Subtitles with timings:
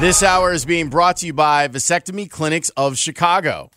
[0.00, 3.70] This hour is being brought to you by Vasectomy Clinics of Chicago.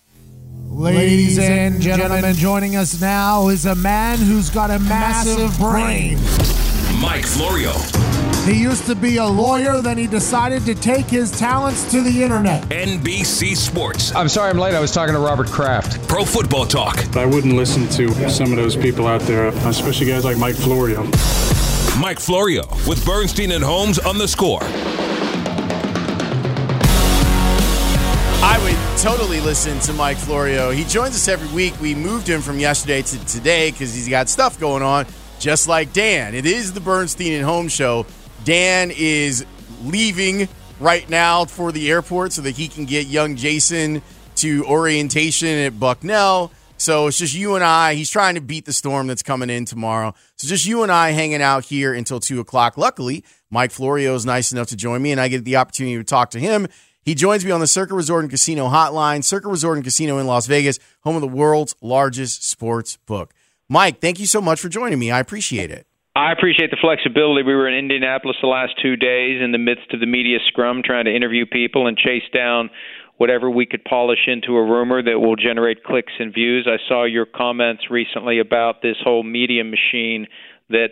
[0.67, 6.17] Ladies and gentlemen, joining us now is a man who's got a massive brain.
[6.99, 7.71] Mike Florio.
[8.43, 12.21] He used to be a lawyer, then he decided to take his talents to the
[12.21, 12.63] internet.
[12.65, 14.13] NBC Sports.
[14.13, 14.73] I'm sorry I'm late.
[14.73, 16.05] I was talking to Robert Kraft.
[16.09, 17.15] Pro Football Talk.
[17.15, 21.03] I wouldn't listen to some of those people out there, especially guys like Mike Florio.
[21.97, 24.59] Mike Florio with Bernstein and Holmes on the score.
[29.01, 30.71] Totally listen to Mike Florio.
[30.71, 31.73] He joins us every week.
[31.79, 35.05] We moved him from yesterday to today because he's got stuff going on,
[35.39, 36.35] just like Dan.
[36.35, 38.05] It is the Bernstein and Holmes show.
[38.43, 39.45] Dan is
[39.83, 40.49] leaving
[40.81, 44.01] right now for the airport so that he can get young Jason
[44.35, 46.51] to orientation at Bucknell.
[46.75, 47.93] So it's just you and I.
[47.93, 50.13] He's trying to beat the storm that's coming in tomorrow.
[50.35, 52.77] So just you and I hanging out here until two o'clock.
[52.77, 56.03] Luckily, Mike Florio is nice enough to join me, and I get the opportunity to
[56.03, 56.67] talk to him.
[57.03, 59.23] He joins me on the Circa Resort and Casino hotline.
[59.23, 63.33] Circa Resort and Casino in Las Vegas, home of the world's largest sports book.
[63.67, 65.11] Mike, thank you so much for joining me.
[65.11, 65.85] I appreciate it.
[66.15, 67.43] I appreciate the flexibility.
[67.43, 70.81] We were in Indianapolis the last two days in the midst of the media scrum
[70.83, 72.69] trying to interview people and chase down
[73.17, 76.67] whatever we could polish into a rumor that will generate clicks and views.
[76.67, 80.27] I saw your comments recently about this whole media machine
[80.69, 80.87] that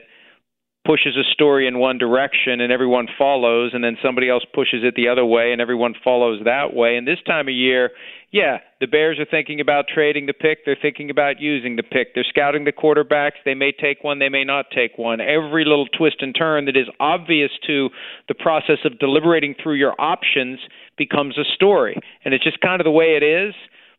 [0.88, 4.96] pushes a story in one direction and everyone follows and then somebody else pushes it
[4.96, 6.96] the other way and everyone follows that way.
[6.96, 7.92] And this time of year
[8.32, 10.60] yeah the bears are thinking about trading the pick.
[10.66, 12.16] They're thinking about using the pick.
[12.16, 13.44] They're scouting the quarterbacks.
[13.44, 14.20] They may take one.
[14.20, 15.20] They may not take one.
[15.20, 17.90] Every little twist and turn that is obvious to
[18.28, 20.60] the process of deliberating through your options
[20.98, 21.98] becomes a story.
[22.24, 23.54] And it's just kind of the way it is.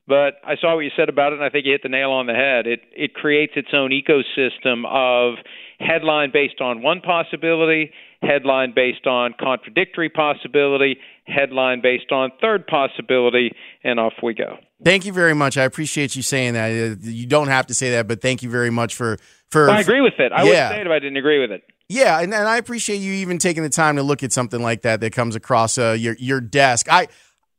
[0.06, 2.12] But I saw what you said about it, and I think you hit the nail
[2.12, 2.66] on the head.
[2.66, 5.34] It it creates its own ecosystem of
[5.80, 13.52] headline based on one possibility, headline based on contradictory possibility, headline based on third possibility,
[13.84, 14.56] and off we go.
[14.84, 15.56] Thank you very much.
[15.56, 16.70] I appreciate you saying that.
[16.70, 19.18] Uh, You don't have to say that, but thank you very much for
[19.50, 19.66] for.
[19.66, 20.32] Well, I agree with it.
[20.32, 20.44] I Yeah.
[20.44, 21.62] wouldn't say it if I didn't agree with it.
[21.88, 24.82] Yeah, and, and I appreciate you even taking the time to look at something like
[24.82, 26.86] that that comes across uh, your your desk.
[26.90, 27.08] I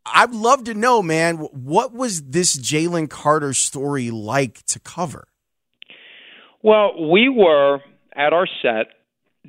[0.05, 5.27] I'd love to know, man, what was this Jalen Carter story like to cover?
[6.61, 7.79] Well, we were
[8.19, 8.87] at our set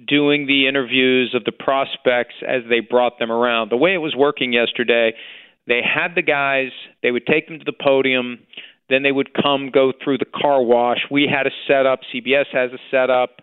[0.07, 3.71] doing the interviews of the prospects as they brought them around.
[3.71, 5.13] The way it was working yesterday,
[5.67, 6.71] they had the guys,
[7.03, 8.39] they would take them to the podium,
[8.89, 10.99] then they would come go through the car wash.
[11.11, 13.43] We had a setup, CBS has a setup,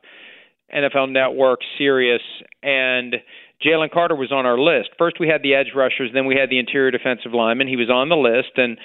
[0.73, 2.21] NFL Network, Sirius,
[2.63, 3.17] and
[3.65, 4.89] Jalen Carter was on our list.
[4.97, 7.67] First, we had the edge rushers, then we had the interior defensive lineman.
[7.67, 8.77] He was on the list, and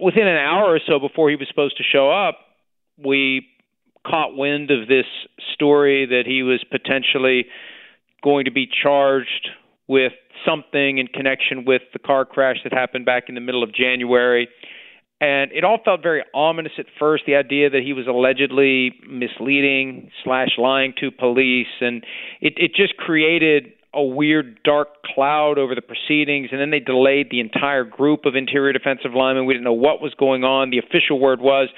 [0.00, 2.38] within an hour or so before he was supposed to show up,
[2.98, 3.46] we
[4.06, 5.06] caught wind of this
[5.54, 7.46] story that he was potentially
[8.22, 9.48] going to be charged
[9.88, 10.12] with
[10.46, 14.48] something in connection with the car crash that happened back in the middle of January.
[15.20, 17.24] And it all felt very ominous at first.
[17.26, 22.04] The idea that he was allegedly misleading slash lying to police, and
[22.40, 26.48] it it just created a weird dark cloud over the proceedings.
[26.50, 29.44] And then they delayed the entire group of interior defensive linemen.
[29.44, 30.70] We didn't know what was going on.
[30.70, 31.68] The official word was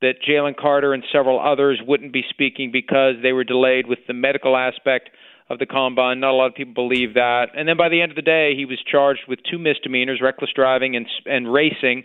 [0.00, 4.14] that Jalen Carter and several others wouldn't be speaking because they were delayed with the
[4.14, 5.10] medical aspect
[5.48, 6.20] of the combine.
[6.20, 7.48] Not a lot of people believe that.
[7.56, 10.50] And then by the end of the day, he was charged with two misdemeanors: reckless
[10.54, 12.04] driving and and racing.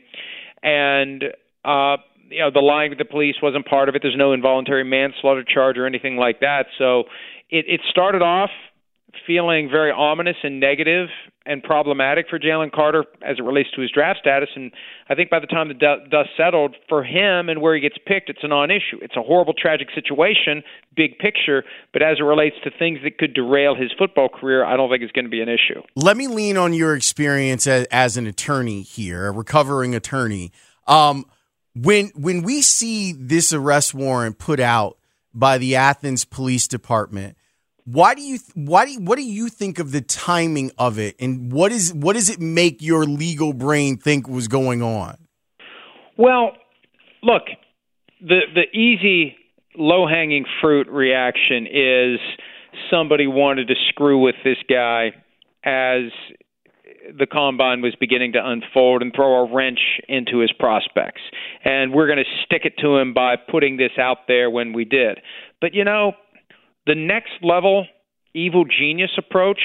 [0.63, 1.23] And
[1.63, 1.97] uh,
[2.29, 4.01] you know, the lying to the police wasn't part of it.
[4.01, 6.65] There's no involuntary manslaughter charge or anything like that.
[6.77, 7.03] So
[7.49, 8.49] it, it started off
[9.25, 11.09] feeling very ominous and negative
[11.45, 14.49] and problematic for Jalen Carter as it relates to his draft status.
[14.55, 14.71] And
[15.09, 18.29] I think by the time the dust settled for him and where he gets picked,
[18.29, 18.97] it's a non-issue.
[19.01, 20.63] It's a horrible, tragic situation,
[20.95, 21.63] big picture.
[21.93, 25.03] But as it relates to things that could derail his football career, I don't think
[25.03, 25.81] it's going to be an issue.
[25.95, 30.51] Let me lean on your experience as, an attorney here, a recovering attorney.
[30.87, 31.25] Um,
[31.75, 34.97] when when we see this arrest warrant put out
[35.33, 37.37] by the Athens Police Department,
[37.85, 41.15] why do you why do you, what do you think of the timing of it,
[41.19, 45.17] and what is what does it make your legal brain think was going on?
[46.17, 46.53] Well,
[47.21, 47.43] look,
[48.21, 49.35] the the easy
[49.77, 52.19] low hanging fruit reaction is
[52.89, 55.11] somebody wanted to screw with this guy
[55.63, 56.11] as
[57.17, 61.21] the combine was beginning to unfold and throw a wrench into his prospects.
[61.63, 64.85] And we're going to stick it to him by putting this out there when we
[64.85, 65.19] did.
[65.61, 66.13] But you know,
[66.85, 67.87] the next level
[68.33, 69.61] evil genius approach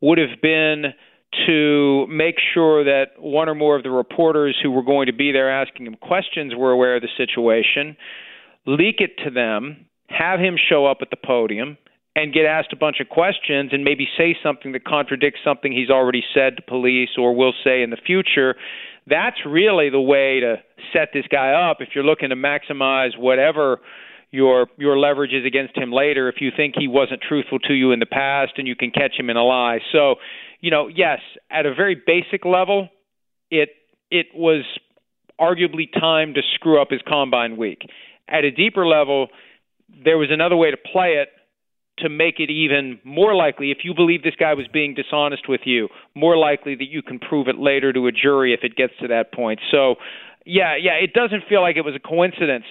[0.00, 0.92] would have been
[1.46, 5.30] to make sure that one or more of the reporters who were going to be
[5.30, 7.96] there asking him questions were aware of the situation,
[8.66, 11.78] leak it to them, have him show up at the podium,
[12.16, 15.90] and get asked a bunch of questions and maybe say something that contradicts something he's
[15.90, 18.56] already said to police or will say in the future.
[19.06, 20.56] That's really the way to
[20.92, 23.80] set this guy up if you're looking to maximize whatever
[24.30, 27.92] your your leverage is against him later if you think he wasn't truthful to you
[27.92, 29.78] in the past and you can catch him in a lie.
[29.92, 30.16] So,
[30.60, 31.18] you know, yes,
[31.50, 32.88] at a very basic level,
[33.50, 33.70] it
[34.10, 34.64] it was
[35.40, 37.82] arguably time to screw up his combine week.
[38.28, 39.28] At a deeper level,
[40.04, 41.28] there was another way to play it
[41.98, 45.62] to make it even more likely, if you believe this guy was being dishonest with
[45.64, 48.92] you, more likely that you can prove it later to a jury if it gets
[49.00, 49.60] to that point.
[49.70, 49.96] So,
[50.46, 52.64] yeah, yeah, it doesn't feel like it was a coincidence,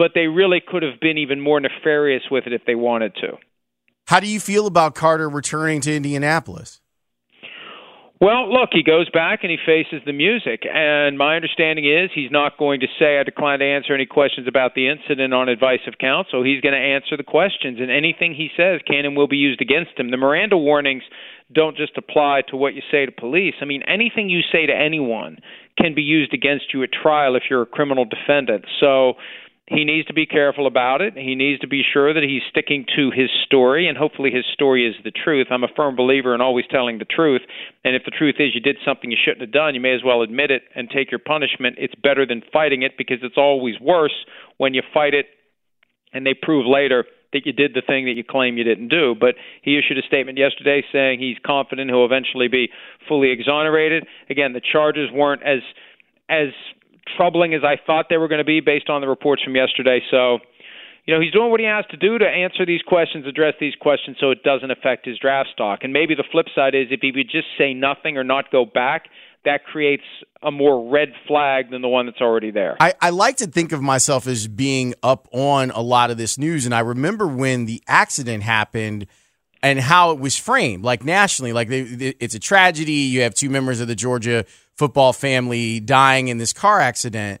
[0.00, 3.36] but they really could have been even more nefarious with it if they wanted to.
[4.06, 6.80] How do you feel about Carter returning to Indianapolis?
[8.18, 10.62] Well, look, he goes back and he faces the music.
[10.64, 14.48] And my understanding is he's not going to say, I decline to answer any questions
[14.48, 16.42] about the incident on advice of counsel.
[16.44, 17.78] He's going to answer the questions.
[17.78, 20.10] And anything he says can and will be used against him.
[20.10, 21.02] The Miranda warnings
[21.52, 23.54] don't just apply to what you say to police.
[23.60, 25.40] I mean, anything you say to anyone
[25.76, 28.64] can be used against you at trial if you're a criminal defendant.
[28.80, 29.14] So
[29.70, 31.14] he needs to be careful about it.
[31.14, 34.84] He needs to be sure that he's sticking to his story, and hopefully his story
[34.84, 35.46] is the truth.
[35.48, 37.42] I'm a firm believer in always telling the truth.
[37.84, 40.02] And if the truth is you did something you shouldn't have done, you may as
[40.04, 41.76] well admit it and take your punishment.
[41.78, 44.26] It's better than fighting it because it's always worse
[44.58, 45.26] when you fight it
[46.12, 49.14] and they prove later that you did the thing that you claim you didn't do.
[49.14, 52.70] But he issued a statement yesterday saying he's confident he'll eventually be
[53.06, 54.04] fully exonerated.
[54.28, 55.60] Again, the charges weren't as
[56.28, 56.48] as
[57.16, 60.00] troubling as I thought they were going to be based on the reports from yesterday.
[60.10, 60.38] So,
[61.06, 63.74] you know, he's doing what he has to do to answer these questions, address these
[63.80, 65.80] questions so it doesn't affect his draft stock.
[65.82, 68.64] And maybe the flip side is if he would just say nothing or not go
[68.64, 69.06] back,
[69.44, 70.02] that creates
[70.42, 72.76] a more red flag than the one that's already there.
[72.78, 76.36] I, I, like to think of myself as being up on a lot of this
[76.36, 76.66] news.
[76.66, 79.06] And I remember when the accident happened
[79.62, 81.80] and how it was framed, like nationally, like they,
[82.20, 82.92] it's a tragedy.
[82.92, 84.44] You have two members of the Georgia
[84.80, 87.38] football family dying in this car accident.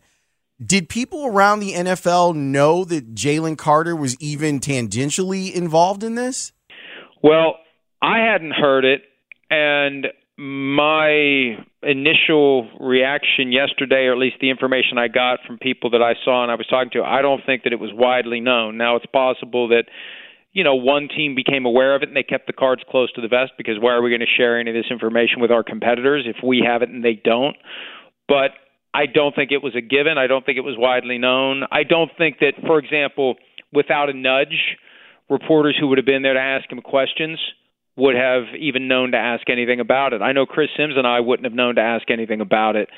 [0.62, 6.52] Did people around the NFL know that Jalen Carter was even tangentially involved in this?
[7.22, 7.56] Well,
[8.02, 9.00] I hadn't heard it,
[9.48, 16.02] and my initial reaction yesterday, or at least the information I got from people that
[16.02, 18.76] I saw and I was talking to, I don't think that it was widely known.
[18.76, 19.84] Now, it's possible that
[20.52, 23.20] you know, one team became aware of it and they kept the cards close to
[23.20, 25.62] the vest because why are we going to share any of this information with our
[25.62, 27.56] competitors if we have it and they don't?
[28.26, 28.50] But
[28.92, 30.18] I don't think it was a given.
[30.18, 31.62] I don't think it was widely known.
[31.70, 33.36] I don't think that, for example,
[33.72, 34.76] without a nudge,
[35.28, 37.38] reporters who would have been there to ask him questions
[37.96, 40.22] would have even known to ask anything about it.
[40.22, 42.88] I know Chris Sims and I wouldn't have known to ask anything about it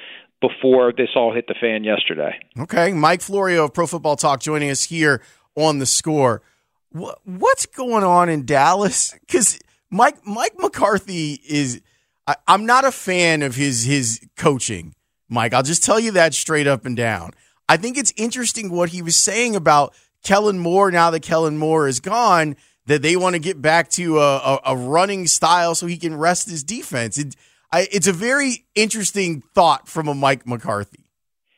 [0.40, 2.38] before this all hit the fan yesterday.
[2.58, 2.92] Okay.
[2.92, 5.22] Mike Florio of Pro Football Talk joining us here
[5.56, 6.42] on the score
[6.92, 9.14] what's going on in Dallas?
[9.20, 9.58] Because
[9.90, 11.80] Mike Mike McCarthy is.
[12.26, 14.94] I, I'm not a fan of his his coaching,
[15.28, 15.54] Mike.
[15.54, 17.32] I'll just tell you that straight up and down.
[17.68, 20.90] I think it's interesting what he was saying about Kellen Moore.
[20.90, 22.56] Now that Kellen Moore is gone,
[22.86, 26.16] that they want to get back to a, a, a running style so he can
[26.16, 27.18] rest his defense.
[27.18, 27.34] It,
[27.72, 31.04] I, it's a very interesting thought from a Mike McCarthy.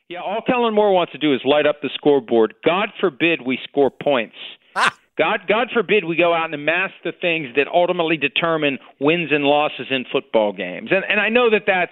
[0.07, 2.53] Yeah, all Kellen Moore wants to do is light up the scoreboard.
[2.63, 4.35] God forbid we score points.
[4.75, 4.95] Ah.
[5.17, 9.45] God, God forbid we go out and amass the things that ultimately determine wins and
[9.45, 10.89] losses in football games.
[10.91, 11.91] And, and I know that that's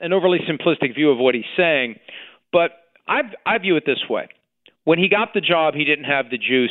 [0.00, 1.96] an overly simplistic view of what he's saying,
[2.52, 2.70] but
[3.08, 4.28] I, I view it this way.
[4.84, 6.70] When he got the job, he didn't have the juice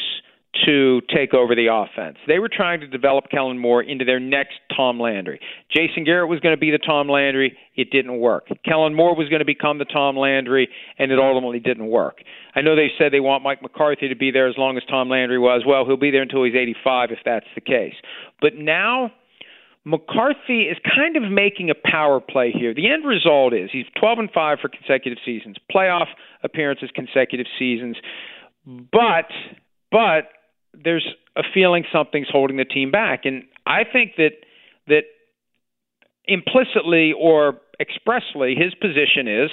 [0.65, 2.17] to take over the offense.
[2.27, 5.39] They were trying to develop Kellen Moore into their next Tom Landry.
[5.73, 7.57] Jason Garrett was going to be the Tom Landry.
[7.75, 8.47] It didn't work.
[8.65, 10.67] Kellen Moore was going to become the Tom Landry,
[10.99, 12.17] and it ultimately didn't work.
[12.55, 15.09] I know they said they want Mike McCarthy to be there as long as Tom
[15.09, 15.63] Landry was.
[15.65, 17.95] Well, he'll be there until he's 85 if that's the case.
[18.41, 19.11] But now
[19.83, 22.73] McCarthy is kind of making a power play here.
[22.73, 26.07] The end result is he's 12 and 5 for consecutive seasons, playoff
[26.43, 27.97] appearances consecutive seasons.
[28.65, 29.31] But
[29.91, 30.29] but
[30.73, 34.33] there's a feeling something's holding the team back, and I think that
[34.87, 35.03] that
[36.25, 39.49] implicitly or expressly, his position is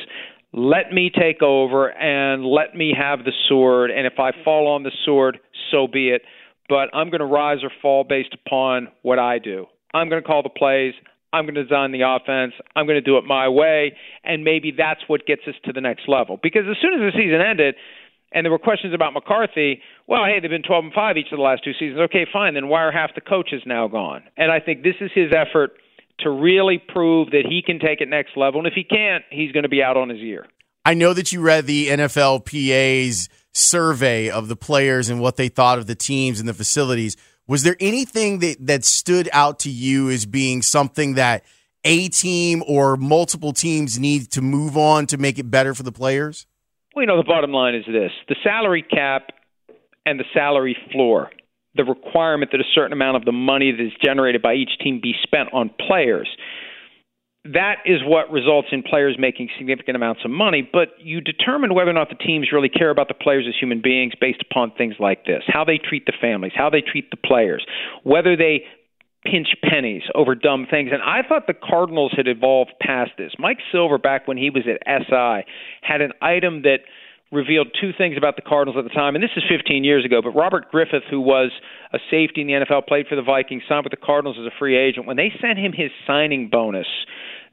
[0.53, 3.91] let me take over and let me have the sword.
[3.91, 5.39] And if I fall on the sword,
[5.71, 6.23] so be it.
[6.69, 9.67] But I'm going to rise or fall based upon what I do.
[9.95, 10.95] I'm going to call the plays.
[11.33, 12.55] I'm going to design the offense.
[12.75, 13.95] I'm going to do it my way.
[14.25, 16.39] And maybe that's what gets us to the next level.
[16.43, 17.75] Because as soon as the season ended,
[18.33, 19.81] and there were questions about McCarthy.
[20.07, 22.01] Well, hey, they've been 12 and 5 each of the last two seasons.
[22.11, 22.55] Okay, fine.
[22.55, 24.25] Then why are half the coaches now gone?
[24.37, 25.73] And I think this is his effort
[26.21, 28.61] to really prove that he can take it next level.
[28.61, 30.47] And if he can't, he's going to be out on his ear.
[30.85, 35.79] I know that you read the NFLPA's survey of the players and what they thought
[35.79, 37.17] of the teams and the facilities.
[37.47, 41.45] Was there anything that, that stood out to you as being something that
[41.85, 45.93] a team or multiple teams need to move on to make it better for the
[45.93, 46.47] players?
[46.95, 49.31] Well, you know, the bottom line is this the salary cap
[50.05, 51.31] and the salary floor,
[51.79, 55.01] the requirement that a certain amount of the money that is generated by each team
[55.03, 56.29] be spent on players
[57.53, 60.69] that is what results in players making significant amounts of money.
[60.71, 63.81] But you determine whether or not the teams really care about the players as human
[63.81, 67.17] beings based upon things like this how they treat the families, how they treat the
[67.17, 67.65] players,
[68.03, 68.65] whether they
[69.25, 70.91] pinch pennies over dumb things.
[70.93, 73.33] And I thought the Cardinals had evolved past this.
[73.39, 75.51] Mike Silver, back when he was at SI,
[75.83, 76.81] had an item that
[77.31, 80.21] revealed two things about the Cardinals at the time, and this is 15 years ago.
[80.23, 81.51] But Robert Griffith, who was
[81.93, 84.55] a safety in the NFL, played for the Vikings, signed with the Cardinals as a
[84.59, 85.07] free agent.
[85.07, 86.87] When they sent him his signing bonus,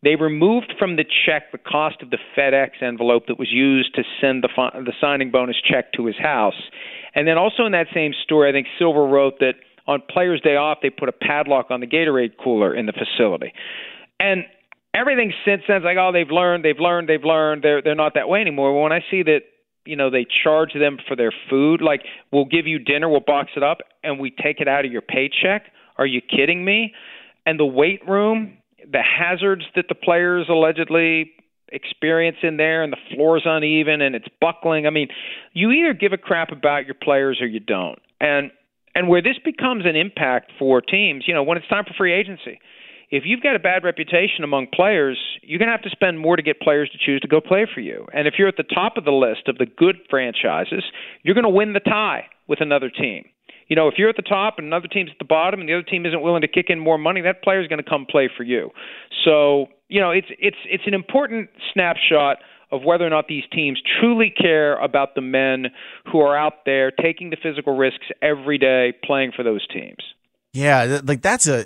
[0.04, 4.04] they removed from the check the cost of the FedEx envelope that was used to
[4.22, 4.50] send the,
[4.86, 6.62] the signing bonus check to his house.
[7.14, 9.56] And then also in that same story, I think Silver wrote that
[9.88, 13.54] on Players' Day off, they put a padlock on the Gatorade cooler in the facility.
[14.20, 14.46] And
[14.94, 17.64] everything since then is like, oh, they've learned, they've learned, they've learned.
[17.64, 18.82] They're they're not that way anymore.
[18.82, 19.42] When I see that,
[19.86, 22.02] you know, they charge them for their food, like
[22.32, 25.02] we'll give you dinner, we'll box it up, and we take it out of your
[25.02, 25.72] paycheck.
[25.98, 26.94] Are you kidding me?
[27.46, 28.58] And the weight room,
[28.92, 31.32] the hazards that the players allegedly
[31.70, 34.88] experience in there and the floor's uneven and it's buckling.
[34.88, 35.08] I mean,
[35.54, 38.00] you either give a crap about your players or you don't.
[38.20, 38.52] And
[38.98, 42.14] and where this becomes an impact for teams, you know, when it's time for free
[42.14, 42.60] agency,
[43.12, 46.36] if you've got a bad reputation among players, you're going to have to spend more
[46.36, 48.08] to get players to choose to go play for you.
[48.14, 50.84] And if you're at the top of the list of the good franchises,
[51.24, 53.26] you're going to win the tie with another team
[53.68, 55.74] you know, if you're at the top and another team's at the bottom and the
[55.74, 58.30] other team isn't willing to kick in more money, that player's going to come play
[58.36, 58.70] for you.
[59.24, 62.38] So, you know, it's it's it's an important snapshot
[62.72, 65.68] of whether or not these teams truly care about the men
[66.12, 70.04] who are out there taking the physical risks every day playing for those teams.
[70.54, 71.66] Yeah, like that's a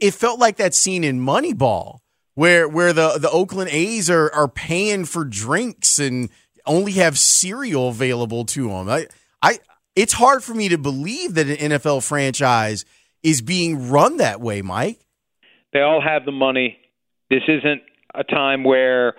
[0.00, 1.98] it felt like that scene in Moneyball
[2.34, 6.30] where where the the Oakland A's are are paying for drinks and
[6.66, 8.88] only have cereal available to them.
[8.88, 9.06] I
[9.42, 9.58] I
[9.96, 12.84] it's hard for me to believe that an NFL franchise
[13.22, 15.00] is being run that way, Mike.
[15.72, 16.78] They all have the money.
[17.28, 17.82] This isn't
[18.14, 19.14] a time where,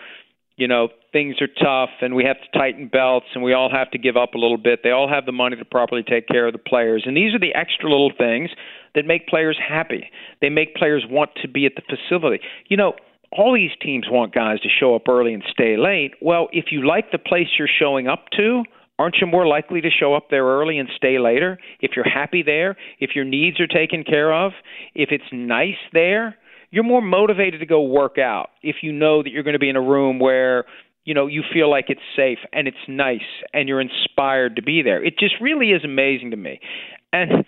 [0.57, 3.91] you know, things are tough and we have to tighten belts and we all have
[3.91, 4.79] to give up a little bit.
[4.83, 7.03] They all have the money to properly take care of the players.
[7.05, 8.49] And these are the extra little things
[8.95, 10.09] that make players happy.
[10.41, 12.43] They make players want to be at the facility.
[12.67, 12.93] You know,
[13.31, 16.11] all these teams want guys to show up early and stay late.
[16.21, 18.63] Well, if you like the place you're showing up to,
[19.01, 22.43] Aren't you more likely to show up there early and stay later if you're happy
[22.43, 24.51] there, if your needs are taken care of,
[24.93, 26.37] if it's nice there?
[26.69, 29.69] You're more motivated to go work out if you know that you're going to be
[29.69, 30.65] in a room where
[31.03, 33.19] you know you feel like it's safe and it's nice
[33.55, 35.03] and you're inspired to be there.
[35.03, 36.59] It just really is amazing to me.
[37.11, 37.43] And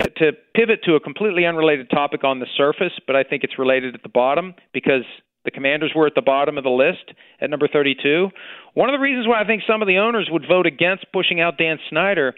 [0.00, 3.94] to pivot to a completely unrelated topic on the surface, but I think it's related
[3.94, 5.04] at the bottom because
[5.44, 8.30] the Commanders were at the bottom of the list at number 32.
[8.74, 11.40] One of the reasons why I think some of the owners would vote against pushing
[11.40, 12.34] out Dan Snyder,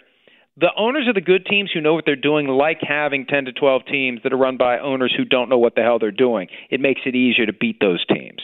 [0.57, 3.53] the owners of the good teams who know what they're doing like having 10 to
[3.53, 6.47] 12 teams that are run by owners who don't know what the hell they're doing.
[6.69, 8.41] It makes it easier to beat those teams.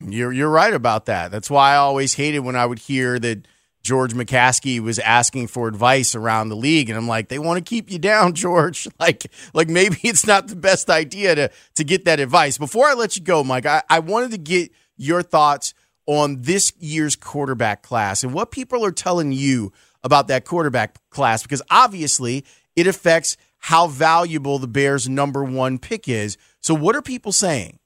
[0.00, 1.30] You're you're right about that.
[1.30, 3.46] That's why I always hated when I would hear that
[3.84, 7.68] George McCaskey was asking for advice around the league, and I'm like, they want to
[7.68, 8.88] keep you down, George.
[8.98, 12.58] Like, like maybe it's not the best idea to to get that advice.
[12.58, 15.74] Before I let you go, Mike, I, I wanted to get your thoughts
[16.06, 19.72] on this year's quarterback class and what people are telling you
[20.02, 22.44] about that quarterback class, because obviously
[22.76, 26.36] it affects how valuable the Bears' number one pick is.
[26.60, 27.78] So, what are people saying?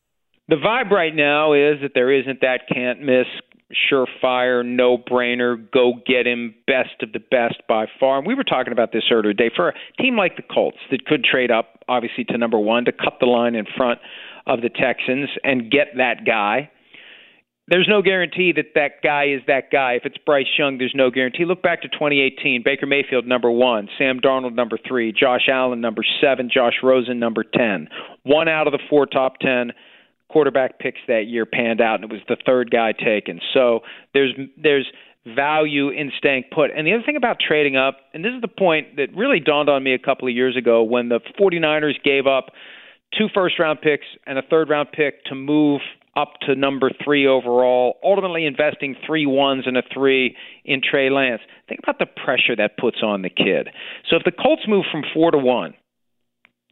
[0.48, 3.26] The vibe right now is that there isn't that can't miss
[3.72, 8.18] surefire, no brainer, go get him, best of the best by far.
[8.18, 11.04] And we were talking about this earlier today for a team like the Colts that
[11.04, 14.00] could trade up, obviously, to number one to cut the line in front
[14.46, 16.70] of the Texans and get that guy.
[17.70, 19.92] There's no guarantee that that guy is that guy.
[19.92, 21.44] If it's Bryce Young, there's no guarantee.
[21.44, 22.62] Look back to 2018.
[22.64, 23.90] Baker Mayfield, number one.
[23.98, 25.12] Sam Darnold, number three.
[25.12, 26.48] Josh Allen, number seven.
[26.50, 27.88] Josh Rosen, number 10.
[28.22, 29.72] One out of the four top 10
[30.28, 33.40] quarterback picks that year panned out, and it was the third guy taken.
[33.54, 33.80] So
[34.14, 34.86] there's there's
[35.34, 36.70] value in staying put.
[36.74, 39.68] And the other thing about trading up, and this is the point that really dawned
[39.68, 42.46] on me a couple of years ago when the 49ers gave up
[43.16, 45.80] two first round picks and a third round pick to move
[46.16, 51.42] up to number three overall, ultimately investing three ones and a three in Trey Lance.
[51.68, 53.68] Think about the pressure that puts on the kid.
[54.10, 55.74] So if the Colts move from four to one,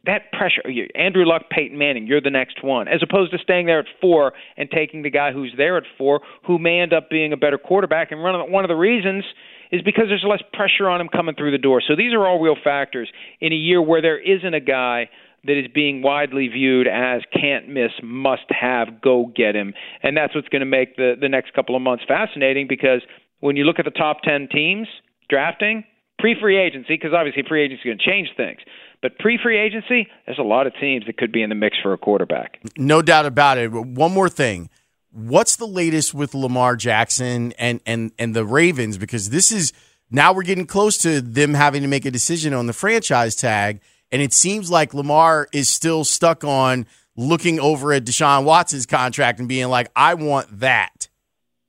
[0.05, 0.61] that pressure,
[0.95, 4.33] Andrew Luck, Peyton Manning, you're the next one, as opposed to staying there at four
[4.55, 7.57] and taking the guy who's there at four, who may end up being a better
[7.57, 8.11] quarterback.
[8.11, 9.25] And one of the, reasons
[9.71, 11.81] is because there's less pressure on him coming through the door.
[11.85, 13.09] So these are all real factors
[13.41, 15.09] in a year where there isn't a guy
[15.43, 19.73] that is being widely viewed as can't miss, must have, go get him.
[20.03, 23.01] And that's what's going to make the, the next couple of months fascinating because
[23.39, 24.87] when you look at the top 10 teams
[25.29, 25.83] drafting,
[26.19, 28.59] pre free agency, because obviously free agency is going to change things.
[29.01, 31.77] But pre free agency, there's a lot of teams that could be in the mix
[31.81, 32.59] for a quarterback.
[32.77, 33.71] No doubt about it.
[33.71, 34.69] One more thing.
[35.11, 38.97] What's the latest with Lamar Jackson and, and, and the Ravens?
[38.97, 39.73] Because this is
[40.09, 43.81] now we're getting close to them having to make a decision on the franchise tag.
[44.11, 46.85] And it seems like Lamar is still stuck on
[47.15, 51.09] looking over at Deshaun Watson's contract and being like, I want that.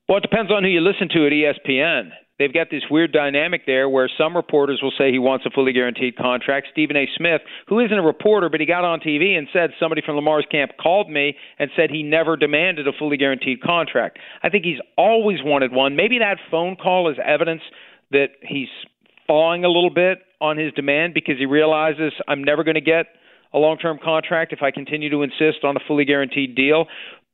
[0.08, 3.66] Well, it depends on who you listen to at ESPN they've got this weird dynamic
[3.66, 6.68] there where some reporters will say he wants a fully guaranteed contract.
[6.72, 7.06] Stephen A.
[7.16, 10.46] Smith, who isn't a reporter, but he got on TV and said somebody from Lamar's
[10.50, 14.18] camp called me and said he never demanded a fully guaranteed contract.
[14.42, 15.96] I think he's always wanted one.
[15.96, 17.62] Maybe that phone call is evidence
[18.10, 18.68] that he's
[19.26, 23.06] thawing a little bit on his demand because he realizes I'm never going to get
[23.52, 26.86] a long term contract if I continue to insist on a fully guaranteed deal.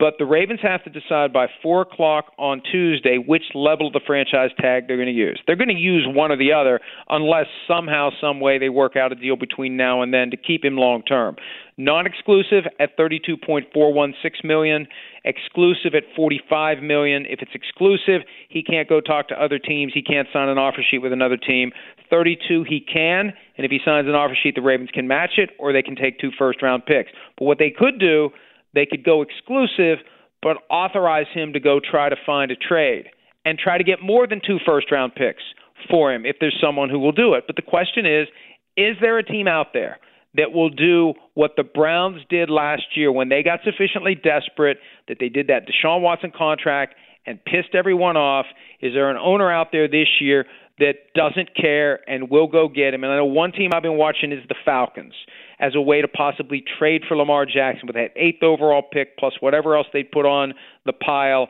[0.05, 4.03] But the Ravens have to decide by 4 o'clock on Tuesday which level of the
[4.07, 5.41] franchise tag they're going to use.
[5.47, 9.13] They're going to use one or the other unless somehow, some way they work out
[9.13, 11.37] a deal between now and then to keep him long term.
[11.79, 14.13] Non-exclusive at 32.416
[14.45, 14.87] million,
[15.25, 17.25] exclusive at 45 million.
[17.25, 19.93] If it's exclusive, he can't go talk to other teams.
[19.95, 21.73] He can't sign an offer sheet with another team.
[22.11, 25.53] 32 he can, and if he signs an offer sheet, the Ravens can match it
[25.59, 27.11] or they can take two first round picks.
[27.39, 28.29] But what they could do
[28.75, 29.99] they could go exclusive,
[30.43, 33.07] but authorize him to go try to find a trade
[33.45, 35.43] and try to get more than two first round picks
[35.91, 37.45] for him if there's someone who will do it.
[37.47, 38.29] But the question is
[38.77, 39.99] is there a team out there
[40.37, 45.19] that will do what the Browns did last year when they got sufficiently desperate that
[45.21, 48.47] they did that Deshaun Watson contract and pissed everyone off?
[48.81, 50.47] Is there an owner out there this year
[50.79, 53.05] that doesn't care and will go get him?
[53.05, 55.15] And I know one team I've been watching is the Falcons
[55.61, 59.35] as a way to possibly trade for Lamar Jackson with that eighth overall pick plus
[59.41, 60.55] whatever else they'd put on
[60.85, 61.49] the pile.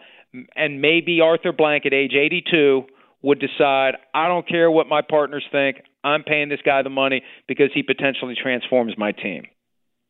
[0.57, 2.83] And maybe Arthur Blank at age 82
[3.23, 5.79] would decide, I don't care what my partners think.
[6.03, 9.45] I'm paying this guy the money because he potentially transforms my team.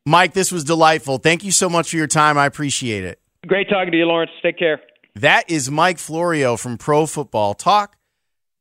[0.06, 1.18] Mike, this was delightful.
[1.18, 2.36] Thank you so much for your time.
[2.36, 3.20] I appreciate it.
[3.46, 4.32] Great talking to you, Laurence.
[4.42, 4.80] Take care.
[5.14, 7.96] That is Mike Florio from Pro Football Talk.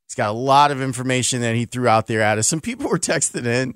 [0.07, 2.47] He's got a lot of information that he threw out there at us.
[2.47, 3.75] Some people were texting in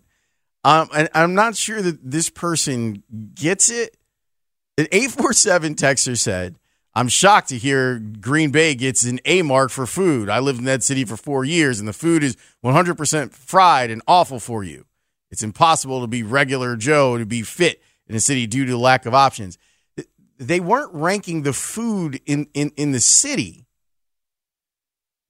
[0.68, 3.02] um, and I'm not sure that this person
[3.34, 3.96] gets it.
[4.78, 6.58] An 847 texter said,
[6.94, 10.30] I'm shocked to hear Green Bay gets an A mark for food.
[10.30, 12.36] I lived in that city for four years, and the food is
[12.66, 14.86] 100% fried and awful for you.
[15.32, 19.06] It's impossible to be regular Joe to be fit in a city due to lack
[19.06, 19.58] of options.
[20.38, 23.67] They weren't ranking the food in, in, in the city,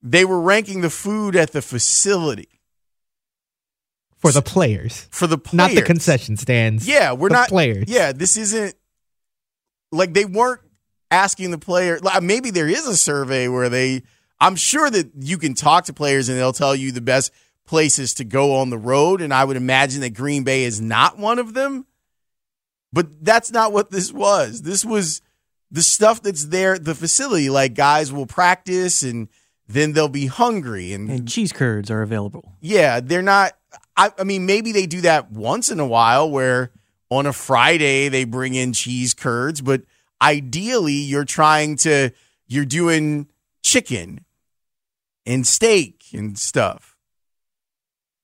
[0.02, 2.50] they were ranking the food at the facility
[4.18, 6.88] for the players, for the players, not the concession stands.
[6.88, 7.86] Yeah, we're not players.
[7.88, 8.76] Yeah, this isn't
[9.92, 10.62] like they weren't
[11.12, 12.00] asking the player.
[12.00, 14.04] Like maybe there is a survey where they.
[14.40, 17.32] I'm sure that you can talk to players and they'll tell you the best
[17.66, 21.18] places to go on the road, and I would imagine that Green Bay is not
[21.18, 21.86] one of them.
[22.94, 24.62] But that's not what this was.
[24.62, 25.22] This was
[25.70, 27.50] the stuff that's there, the facility.
[27.50, 29.28] Like guys will practice and
[29.68, 32.54] then they'll be hungry and, and cheese curds are available.
[32.62, 33.54] Yeah, they're not
[33.98, 36.72] I, I mean, maybe they do that once in a while where
[37.10, 39.82] on a Friday they bring in cheese curds, but
[40.22, 42.12] ideally you're trying to,
[42.48, 43.28] you're doing
[43.64, 44.24] chicken
[45.26, 46.96] and steak and stuff.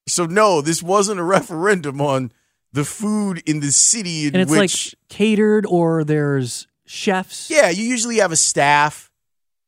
[0.08, 2.32] So, no, this wasn't a referendum on
[2.72, 4.96] the food in the city in and it's which.
[4.96, 7.50] like catered or there's chefs.
[7.50, 9.12] Yeah, you usually have a staff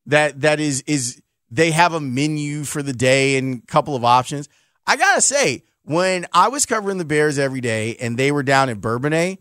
[0.07, 1.21] that that is is
[1.55, 4.49] they have a menu for the day and a couple of options.
[4.85, 8.69] I gotta say, when I was covering the Bears every day and they were down
[8.69, 9.37] in Bourbonnais,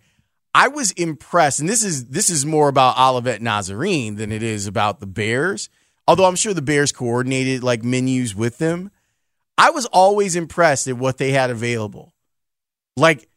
[0.54, 1.60] I was impressed.
[1.60, 5.68] And this is this is more about Olivet Nazarene than it is about the Bears.
[6.06, 8.90] Although I'm sure the Bears coordinated like menus with them.
[9.56, 12.12] I was always impressed at what they had available.
[12.96, 13.28] Like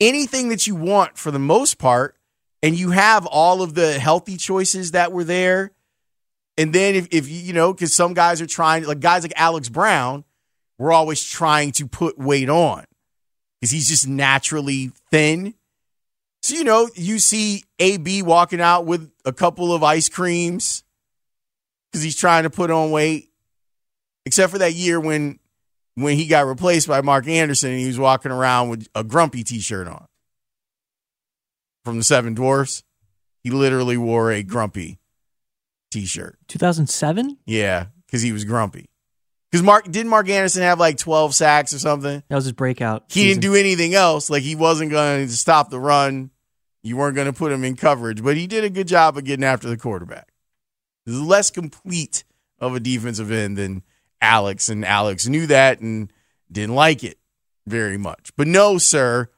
[0.00, 2.16] anything that you want for the most part,
[2.62, 5.72] and you have all of the healthy choices that were there.
[6.58, 9.68] And then if, if you know, because some guys are trying, like guys like Alex
[9.68, 10.24] Brown,
[10.78, 12.84] we're always trying to put weight on
[13.60, 15.54] because he's just naturally thin.
[16.42, 20.84] So, you know, you see AB walking out with a couple of ice creams
[21.90, 23.30] because he's trying to put on weight,
[24.24, 25.38] except for that year when
[25.94, 29.42] when he got replaced by Mark Anderson and he was walking around with a grumpy
[29.42, 30.06] t shirt on
[31.84, 32.82] from the Seven Dwarfs.
[33.42, 34.98] He literally wore a grumpy
[36.00, 36.38] t shirt.
[36.48, 37.38] 2007?
[37.46, 38.90] Yeah, because he was grumpy.
[39.50, 42.22] Because Mark didn't Mark Anderson have like 12 sacks or something?
[42.28, 43.04] That was his breakout.
[43.08, 43.40] He season.
[43.40, 44.28] didn't do anything else.
[44.28, 46.30] Like he wasn't going to stop the run.
[46.82, 49.24] You weren't going to put him in coverage, but he did a good job of
[49.24, 50.28] getting after the quarterback.
[51.06, 52.24] This is less complete
[52.58, 53.82] of a defensive end than
[54.20, 56.12] Alex, and Alex knew that and
[56.52, 57.18] didn't like it
[57.66, 58.32] very much.
[58.36, 59.30] But no, sir,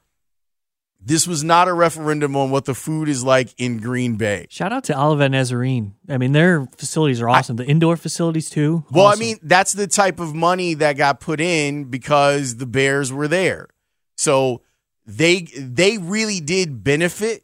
[1.01, 4.47] this was not a referendum on what the food is like in Green Bay.
[4.49, 5.95] Shout out to Olivet Nazarene.
[6.09, 7.55] I mean, their facilities are awesome.
[7.55, 8.83] the indoor facilities too.
[8.91, 9.19] Well, awesome.
[9.19, 13.27] I mean, that's the type of money that got put in because the Bears were
[13.27, 13.69] there.
[14.17, 14.61] So
[15.05, 17.43] they they really did benefit.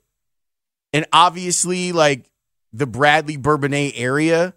[0.92, 2.30] And obviously, like
[2.74, 4.54] the Bradley Bourbonnais area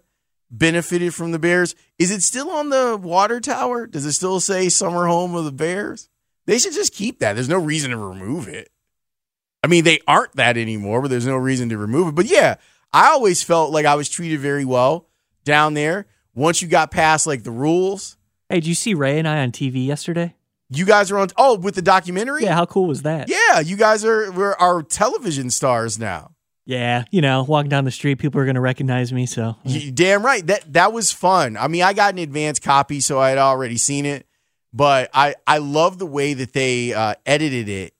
[0.51, 1.75] benefited from the Bears.
[1.97, 3.87] Is it still on the water tower?
[3.87, 6.09] Does it still say summer home of the Bears?
[6.45, 7.33] They should just keep that.
[7.33, 8.69] There's no reason to remove it.
[9.63, 12.15] I mean, they aren't that anymore, but there's no reason to remove it.
[12.15, 12.55] But yeah,
[12.93, 15.07] I always felt like I was treated very well
[15.43, 16.07] down there.
[16.33, 18.17] Once you got past like the rules,
[18.47, 20.35] hey, did you see Ray and I on TV yesterday?
[20.69, 21.29] you guys are on.
[21.35, 22.43] Oh, with the documentary.
[22.43, 23.27] Yeah, how cool was that?
[23.29, 23.59] yeah.
[23.59, 26.31] You guys are we're our television stars now.
[26.65, 29.25] Yeah, you know, walking down the street, people are going to recognize me.
[29.25, 30.45] So You, damn right.
[30.45, 31.57] That that was fun.
[31.57, 34.27] I mean, I got an advance copy, so I had already seen it.
[34.71, 37.95] But I I love the way that they uh, edited it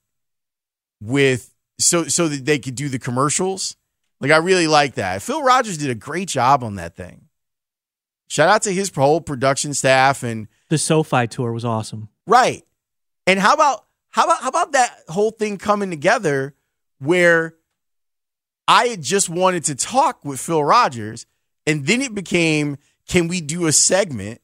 [1.02, 3.76] with so so that they could do the commercials.
[4.20, 5.22] Like I really like that.
[5.22, 7.30] Phil Rogers did a great job on that thing.
[8.28, 12.10] Shout out to his whole production staff and the SoFi tour was awesome.
[12.28, 12.64] Right.
[13.26, 16.56] And how about how about how about that whole thing coming together
[17.00, 17.56] where
[18.68, 21.26] I had just wanted to talk with Phil Rogers
[21.66, 24.42] and then it became can we do a segment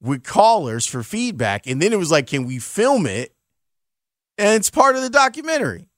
[0.00, 3.31] with callers for feedback and then it was like can we film it
[4.38, 5.88] and it's part of the documentary.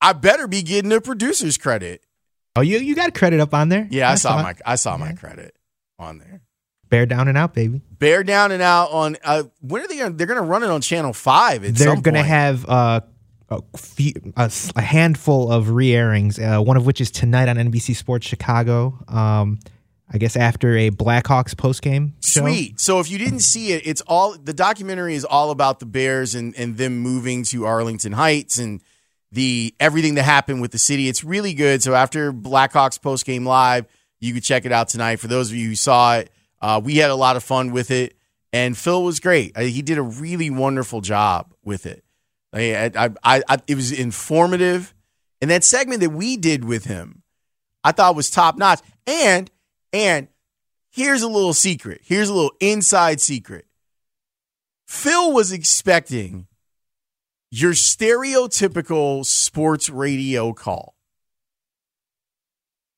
[0.00, 2.04] I better be getting the producer's credit.
[2.56, 3.86] Oh, you you got credit up on there?
[3.90, 5.56] Yeah, I saw my I saw my credit
[5.98, 6.42] on there.
[6.88, 7.80] Bear down and out, baby.
[7.98, 10.82] Bear down and out on uh when are they gonna they're gonna run it on
[10.82, 13.00] channel five They're going to have uh,
[13.48, 16.38] a, few, a, a handful of re-airings.
[16.38, 18.98] Uh, one of which is tonight on NBC Sports Chicago.
[19.08, 19.60] Um,
[20.12, 22.42] I guess after a Blackhawks postgame show.
[22.42, 22.78] Sweet.
[22.80, 26.34] So if you didn't see it, it's all the documentary is all about the Bears
[26.34, 28.82] and and them moving to Arlington Heights and
[29.30, 31.08] the everything that happened with the city.
[31.08, 31.82] It's really good.
[31.82, 33.86] So after Blackhawks post game live,
[34.20, 35.16] you could check it out tonight.
[35.16, 37.90] For those of you who saw it, uh, we had a lot of fun with
[37.90, 38.14] it,
[38.52, 39.56] and Phil was great.
[39.56, 42.04] Uh, he did a really wonderful job with it.
[42.54, 44.94] I, I, it was informative,
[45.40, 47.22] and that segment that we did with him,
[47.82, 48.80] I thought was top notch.
[49.06, 49.50] And
[49.92, 50.28] and
[50.90, 52.00] here's a little secret.
[52.04, 53.66] Here's a little inside secret.
[54.86, 56.46] Phil was expecting
[57.50, 60.94] your stereotypical sports radio call.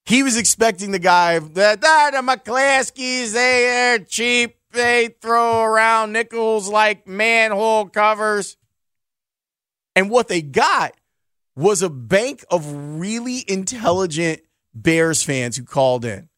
[0.06, 4.56] He was expecting the guy that the McCaskeys, they are cheap.
[4.70, 8.56] They throw around nickels like manhole covers.
[9.96, 10.94] And what they got
[11.56, 14.42] was a bank of really intelligent
[14.74, 16.28] Bears fans who called in.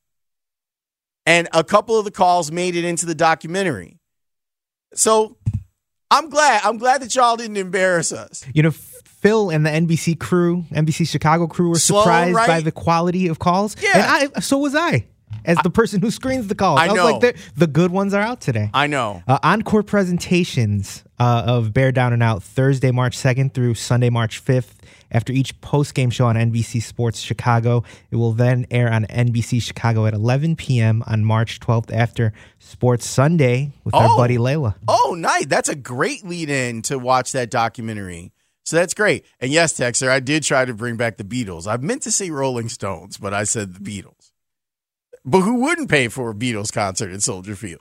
[1.26, 3.98] And a couple of the calls made it into the documentary.
[4.94, 5.36] So
[6.10, 6.62] I'm glad.
[6.64, 8.46] I'm glad that y'all didn't embarrass us.
[8.54, 12.70] You know, Phil and the NBC crew, NBC Chicago crew, were Slow, surprised by the
[12.70, 13.76] quality of calls.
[13.82, 13.90] Yeah.
[13.94, 15.06] and I, so was I,
[15.44, 16.78] as the person who screens the calls.
[16.78, 17.18] I was know.
[17.18, 18.70] like, the good ones are out today.
[18.72, 19.22] I know.
[19.26, 24.44] Uh, encore presentations uh, of Bear Down and Out Thursday, March 2nd through Sunday, March
[24.44, 24.74] 5th.
[25.10, 29.62] After each post game show on NBC Sports Chicago, it will then air on NBC
[29.62, 31.02] Chicago at 11 p.m.
[31.06, 34.16] on March 12th after Sports Sunday with our Oh.
[34.16, 34.76] buddy Leila.
[34.88, 35.46] Oh, nice.
[35.46, 38.32] That's a great lead in to watch that documentary.
[38.64, 39.24] So that's great.
[39.38, 41.66] And yes, Texer, I did try to bring back the Beatles.
[41.68, 44.32] I meant to say Rolling Stones, but I said the Beatles.
[45.24, 47.80] But who wouldn't pay for a Beatles concert at Soldier Field?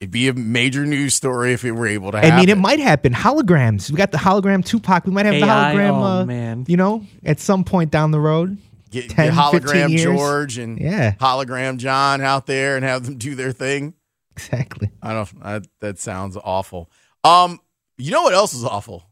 [0.00, 2.32] It'd be a major news story if it were able to happen.
[2.32, 3.14] I mean, it might happen.
[3.14, 3.90] Holograms.
[3.90, 5.06] We got the hologram Tupac.
[5.06, 6.66] We might have the hologram, oh, uh, man.
[6.68, 8.58] you know, at some point down the road.
[8.90, 9.96] get, 10, get hologram.
[9.96, 11.14] George and Yeah.
[11.14, 13.94] hologram John out there and have them do their thing.
[14.32, 14.90] Exactly.
[15.02, 15.30] I don't.
[15.42, 16.90] I, that sounds awful.
[17.24, 17.58] Um,
[17.96, 19.02] you know what else is awful?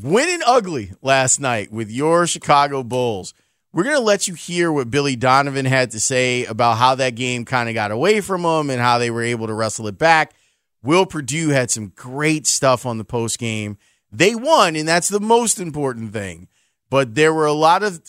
[0.00, 3.34] Winning ugly last night with your Chicago Bulls.
[3.78, 7.44] We're gonna let you hear what Billy Donovan had to say about how that game
[7.44, 10.34] kind of got away from them and how they were able to wrestle it back.
[10.82, 13.78] Will Perdue had some great stuff on the post game.
[14.10, 16.48] They won, and that's the most important thing.
[16.90, 18.02] But there were a lot of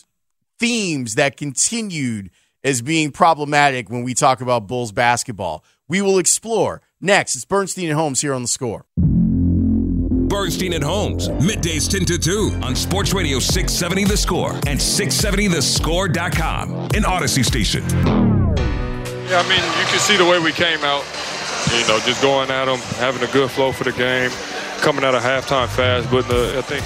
[0.58, 2.30] themes that continued
[2.64, 5.62] as being problematic when we talk about Bulls basketball.
[5.86, 7.36] We will explore next.
[7.36, 8.86] It's Bernstein and Holmes here on the score.
[10.30, 16.90] Bernstein and Holmes, middays 10 to 2 on Sports Radio 670 The Score and 670thescore.com,
[16.94, 17.82] an Odyssey station.
[17.90, 21.02] Yeah, I mean, you can see the way we came out.
[21.74, 24.30] You know, just going at them, having a good flow for the game,
[24.78, 26.08] coming out of halftime fast.
[26.10, 26.84] But the, I think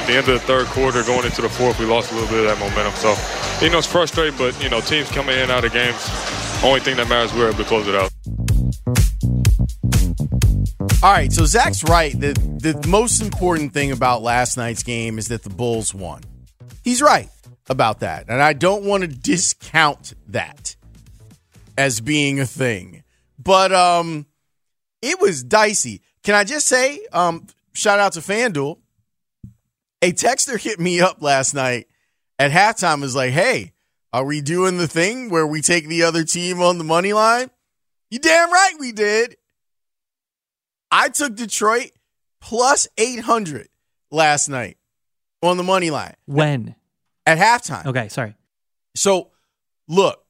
[0.00, 2.30] at the end of the third quarter, going into the fourth, we lost a little
[2.30, 2.94] bit of that momentum.
[2.94, 3.14] So,
[3.62, 6.08] you know, it's frustrating, but, you know, teams coming in out of games,
[6.64, 8.09] only thing that matters, we're able to close it out.
[11.02, 12.12] All right, so Zach's right.
[12.12, 16.20] The the most important thing about last night's game is that the Bulls won.
[16.84, 17.30] He's right
[17.70, 18.26] about that.
[18.28, 20.76] And I don't want to discount that
[21.78, 23.02] as being a thing.
[23.38, 24.26] But um
[25.00, 26.02] it was dicey.
[26.22, 28.76] Can I just say, um, shout out to FanDuel.
[30.02, 31.86] A texter hit me up last night
[32.38, 33.72] at halftime was like, hey,
[34.12, 37.48] are we doing the thing where we take the other team on the money line?
[38.10, 39.36] You damn right we did.
[40.90, 41.92] I took Detroit
[42.40, 43.68] plus 800
[44.10, 44.76] last night
[45.42, 46.14] on the money line.
[46.26, 46.74] When?
[47.26, 47.86] At halftime.
[47.86, 48.34] Okay, sorry.
[48.94, 49.30] So,
[49.88, 50.24] look,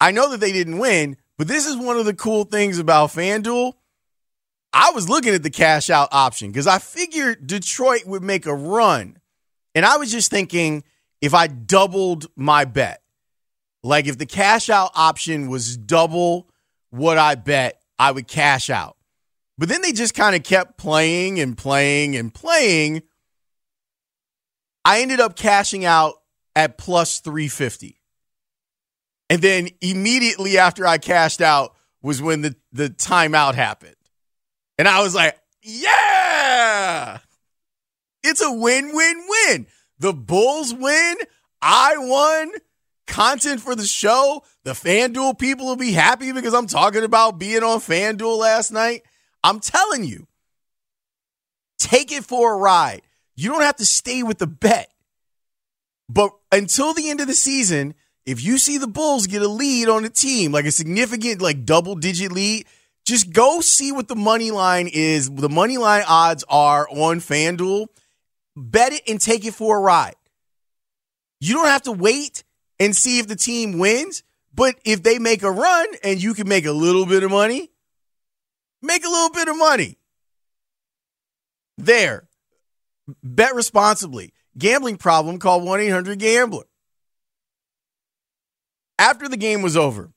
[0.00, 3.10] I know that they didn't win, but this is one of the cool things about
[3.10, 3.72] FanDuel.
[4.72, 8.54] I was looking at the cash out option because I figured Detroit would make a
[8.54, 9.18] run.
[9.74, 10.84] And I was just thinking
[11.20, 13.02] if I doubled my bet,
[13.82, 16.48] like if the cash out option was double
[16.90, 18.95] what I bet, I would cash out.
[19.58, 23.02] But then they just kind of kept playing and playing and playing.
[24.84, 26.14] I ended up cashing out
[26.54, 28.00] at plus 350.
[29.28, 33.96] And then immediately after I cashed out was when the, the timeout happened.
[34.78, 37.18] And I was like, yeah,
[38.22, 39.66] it's a win win win.
[39.98, 41.16] The Bulls win.
[41.60, 42.52] I won.
[43.06, 44.42] Content for the show.
[44.64, 49.02] The FanDuel people will be happy because I'm talking about being on FanDuel last night.
[49.42, 50.26] I'm telling you,
[51.78, 53.02] take it for a ride.
[53.34, 54.90] You don't have to stay with the bet.
[56.08, 57.94] But until the end of the season,
[58.24, 61.64] if you see the Bulls get a lead on a team, like a significant, like
[61.64, 62.66] double digit lead,
[63.04, 65.30] just go see what the money line is.
[65.30, 67.86] The money line odds are on FanDuel.
[68.56, 70.16] Bet it and take it for a ride.
[71.40, 72.42] You don't have to wait
[72.80, 74.22] and see if the team wins,
[74.54, 77.70] but if they make a run and you can make a little bit of money,
[78.86, 79.98] make a little bit of money.
[81.76, 82.28] There.
[83.22, 84.32] Bet responsibly.
[84.56, 86.64] Gambling problem, call 1 800 Gambler.
[88.98, 90.10] After the game was over,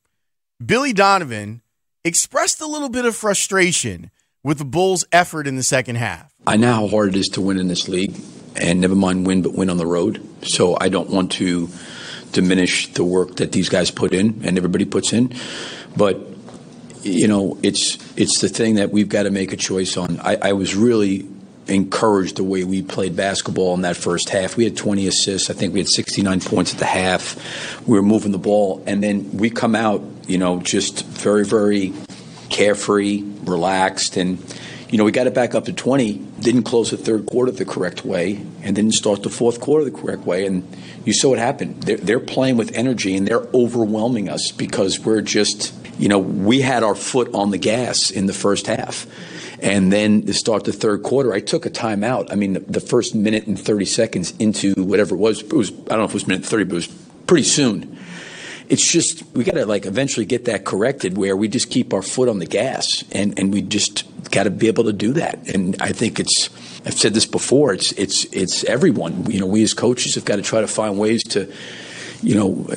[0.65, 1.61] Billy Donovan
[2.05, 4.09] expressed a little bit of frustration
[4.43, 6.33] with the Bulls' effort in the second half.
[6.47, 8.15] I know how hard it is to win in this league,
[8.55, 10.25] and never mind win, but win on the road.
[10.41, 11.69] So I don't want to
[12.31, 15.33] diminish the work that these guys put in and everybody puts in.
[15.97, 16.28] But
[17.01, 20.19] you know, it's it's the thing that we've got to make a choice on.
[20.19, 21.27] I, I was really
[21.67, 24.57] encouraged the way we played basketball in that first half.
[24.57, 25.49] We had 20 assists.
[25.49, 27.87] I think we had 69 points at the half.
[27.87, 31.93] We were moving the ball, and then we come out, you know, just very, very
[32.49, 34.39] carefree, relaxed, and
[34.89, 36.13] you know, we got it back up to 20.
[36.39, 39.91] Didn't close the third quarter the correct way, and didn't start the fourth quarter the
[39.91, 40.67] correct way, and
[41.05, 41.83] you saw what happened.
[41.83, 46.61] They're, they're playing with energy, and they're overwhelming us because we're just, you know, we
[46.61, 49.05] had our foot on the gas in the first half.
[49.61, 52.31] And then to start the third quarter, I took a timeout.
[52.31, 55.71] I mean, the, the first minute and 30 seconds into whatever it was, it was,
[55.71, 56.87] I don't know if it was minute 30, but it was
[57.27, 57.97] pretty soon.
[58.69, 62.01] It's just, we got to like eventually get that corrected where we just keep our
[62.01, 65.53] foot on the gas and, and we just got to be able to do that.
[65.53, 66.49] And I think it's,
[66.85, 69.29] I've said this before, it's, it's, it's everyone.
[69.29, 71.51] You know, we as coaches have got to try to find ways to,
[72.21, 72.67] you know,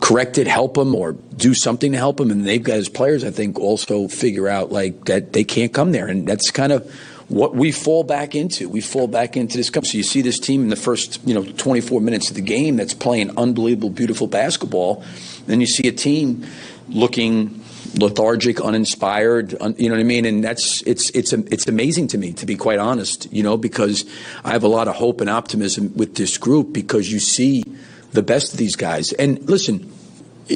[0.00, 2.30] correct it, help them, or do something to help them.
[2.30, 5.92] And they've got as players, I think, also figure out like that they can't come
[5.92, 6.90] there, and that's kind of
[7.28, 8.68] what we fall back into.
[8.68, 9.68] We fall back into this.
[9.68, 12.76] So you see this team in the first, you know, 24 minutes of the game
[12.76, 15.02] that's playing unbelievable, beautiful basketball.
[15.46, 16.46] Then you see a team
[16.88, 17.62] looking
[17.94, 19.56] lethargic, uninspired.
[19.60, 20.26] Un, you know what I mean?
[20.26, 23.32] And that's it's it's it's amazing to me, to be quite honest.
[23.32, 24.04] You know, because
[24.44, 27.64] I have a lot of hope and optimism with this group because you see
[28.12, 29.12] the best of these guys.
[29.12, 29.92] And listen,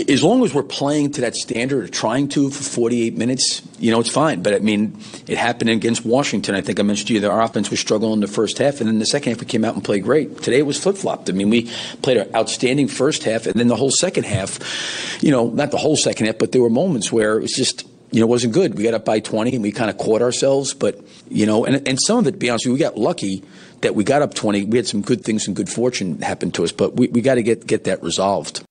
[0.09, 3.91] as long as we're playing to that standard or trying to for 48 minutes, you
[3.91, 4.43] know, it's fine.
[4.43, 6.55] But I mean, it happened against Washington.
[6.55, 8.89] I think I mentioned to you, their offense was struggling in the first half, and
[8.89, 10.43] then the second half we came out and played great.
[10.43, 11.31] Today it was flip flopped.
[11.31, 11.71] I mean, we
[12.03, 15.79] played an outstanding first half, and then the whole second half, you know, not the
[15.79, 18.77] whole second half, but there were moments where it was just you know, wasn't good.
[18.77, 20.75] We got up by 20 and we kind of caught ourselves.
[20.75, 22.97] But, you know, and, and some of it, to be honest with you, we got
[22.97, 23.43] lucky
[23.83, 24.65] that we got up 20.
[24.65, 27.35] We had some good things and good fortune happen to us, but we, we got
[27.35, 28.63] to get, get that resolved.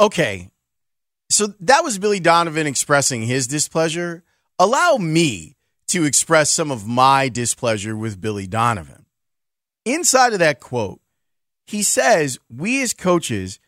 [0.00, 0.50] Okay.
[1.30, 4.22] So that was Billy Donovan expressing his displeasure.
[4.58, 5.56] Allow me
[5.88, 9.06] to express some of my displeasure with Billy Donovan.
[9.84, 11.00] Inside of that quote,
[11.66, 13.58] he says, We as coaches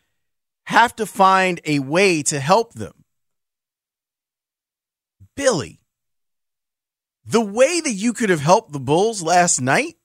[0.65, 3.03] have to find a way to help them.
[5.35, 5.79] Billy,
[7.25, 9.96] the way that you could have helped the Bulls last night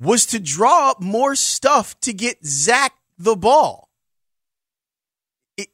[0.00, 3.88] was to draw up more stuff to get Zach the ball.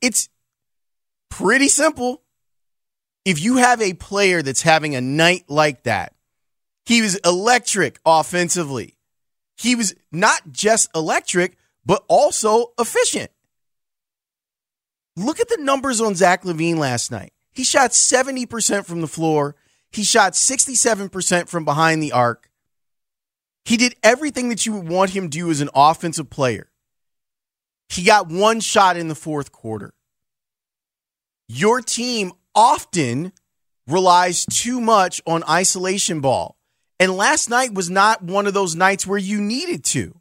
[0.01, 0.29] It's
[1.29, 2.23] pretty simple.
[3.25, 6.15] If you have a player that's having a night like that,
[6.85, 8.99] he was electric offensively.
[9.57, 13.31] He was not just electric, but also efficient.
[15.17, 17.33] Look at the numbers on Zach LaVine last night.
[17.53, 19.57] He shot 70% from the floor.
[19.91, 22.49] He shot 67% from behind the arc.
[23.64, 26.70] He did everything that you would want him to do as an offensive player.
[27.88, 29.94] He got one shot in the fourth quarter.
[31.48, 33.33] Your team often
[33.87, 36.57] relies too much on isolation ball.
[36.98, 40.14] And last night was not one of those nights where you needed to.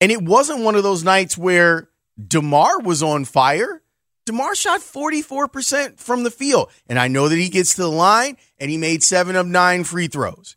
[0.00, 1.88] And it wasn't one of those nights where
[2.24, 3.82] DeMar was on fire.
[4.26, 6.70] DeMar shot 44% from the field.
[6.88, 9.84] And I know that he gets to the line and he made seven of nine
[9.84, 10.56] free throws.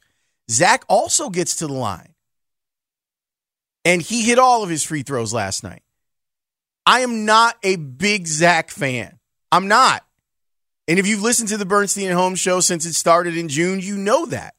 [0.50, 2.14] Zach also gets to the line.
[3.84, 5.84] And he hit all of his free throws last night.
[6.86, 9.20] I am not a big Zach fan.
[9.52, 10.04] I'm not.
[10.88, 13.80] And if you've listened to the Bernstein and Holmes show since it started in June,
[13.80, 14.56] you know that.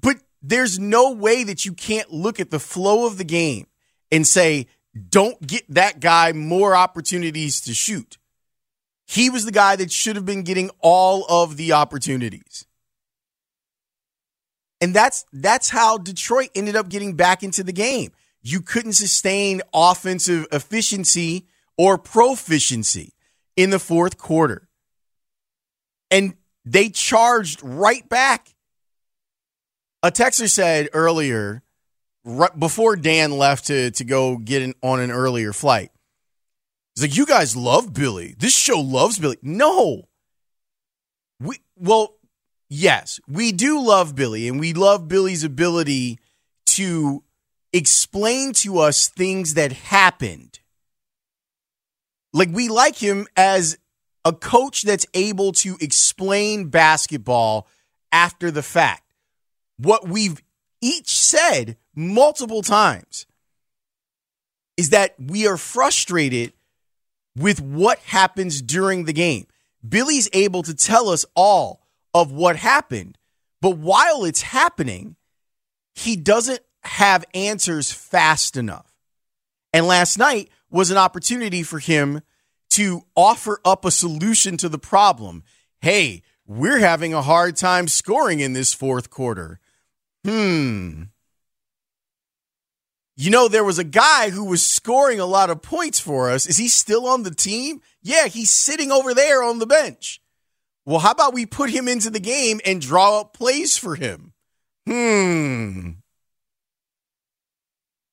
[0.00, 3.66] But there's no way that you can't look at the flow of the game
[4.10, 4.66] and say,
[5.08, 8.18] don't get that guy more opportunities to shoot.
[9.06, 12.66] He was the guy that should have been getting all of the opportunities.
[14.84, 18.12] And that's that's how Detroit ended up getting back into the game.
[18.42, 21.46] You couldn't sustain offensive efficiency
[21.78, 23.14] or proficiency
[23.56, 24.68] in the fourth quarter.
[26.10, 26.34] And
[26.66, 28.50] they charged right back.
[30.02, 31.62] A texter said earlier,
[32.22, 35.92] right before Dan left to, to go get in, on an earlier flight,
[36.94, 38.34] he's like, You guys love Billy.
[38.38, 39.38] This show loves Billy.
[39.40, 40.10] No.
[41.40, 42.18] We well,
[42.68, 46.18] yes, we do love Billy, and we love Billy's ability
[46.66, 47.22] to
[47.72, 50.60] explain to us things that happened.
[52.32, 53.78] Like we like him as
[54.24, 57.68] a coach that's able to explain basketball
[58.10, 59.02] after the fact.
[59.76, 60.42] What we've
[60.80, 63.26] each said multiple times
[64.76, 66.52] is that we are frustrated
[67.36, 69.46] with what happens during the game.
[69.86, 71.83] Billy's able to tell us all
[72.14, 73.18] of what happened,
[73.60, 75.16] but while it's happening,
[75.94, 78.94] he doesn't have answers fast enough.
[79.72, 82.22] And last night was an opportunity for him
[82.70, 85.42] to offer up a solution to the problem.
[85.80, 89.58] Hey, we're having a hard time scoring in this fourth quarter.
[90.24, 91.04] Hmm.
[93.16, 96.46] You know, there was a guy who was scoring a lot of points for us.
[96.46, 97.80] Is he still on the team?
[98.02, 100.20] Yeah, he's sitting over there on the bench.
[100.86, 104.32] Well, how about we put him into the game and draw up plays for him?
[104.86, 105.90] Hmm.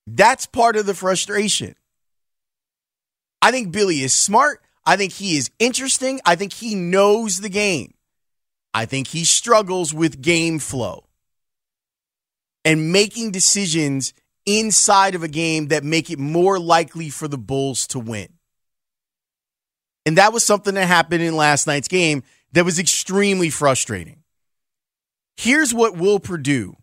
[0.07, 1.75] That's part of the frustration.
[3.41, 4.61] I think Billy is smart.
[4.85, 6.21] I think he is interesting.
[6.25, 7.93] I think he knows the game.
[8.73, 11.05] I think he struggles with game flow
[12.63, 14.13] and making decisions
[14.45, 18.29] inside of a game that make it more likely for the Bulls to win.
[20.05, 22.23] And that was something that happened in last night's game
[22.53, 24.23] that was extremely frustrating.
[25.37, 26.75] Here's what Will Perdue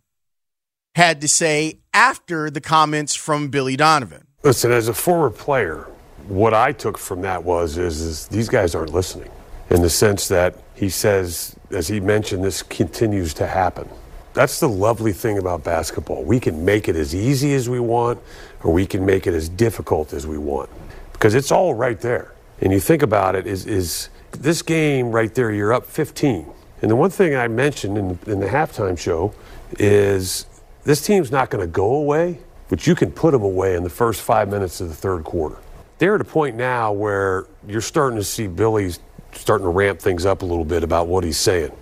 [0.94, 4.26] had to say after the comments from Billy Donovan.
[4.42, 5.86] Listen, as a former player,
[6.26, 9.30] what I took from that was is, is these guys aren't listening
[9.70, 13.88] in the sense that he says, as he mentioned, this continues to happen.
[14.34, 16.24] That's the lovely thing about basketball.
[16.24, 18.20] We can make it as easy as we want,
[18.62, 20.70] or we can make it as difficult as we want,
[21.12, 22.32] because it's all right there.
[22.60, 26.52] And you think about it, is, is this game right there, you're up 15.
[26.80, 29.34] And the one thing I mentioned in, in the halftime show
[29.78, 30.46] is
[30.84, 32.38] this team's not going to go away,
[32.68, 35.56] but you can put them away in the first five minutes of the third quarter.
[35.98, 38.92] They're at a point now where you're starting to see Billy
[39.32, 41.72] starting to ramp things up a little bit about what he's saying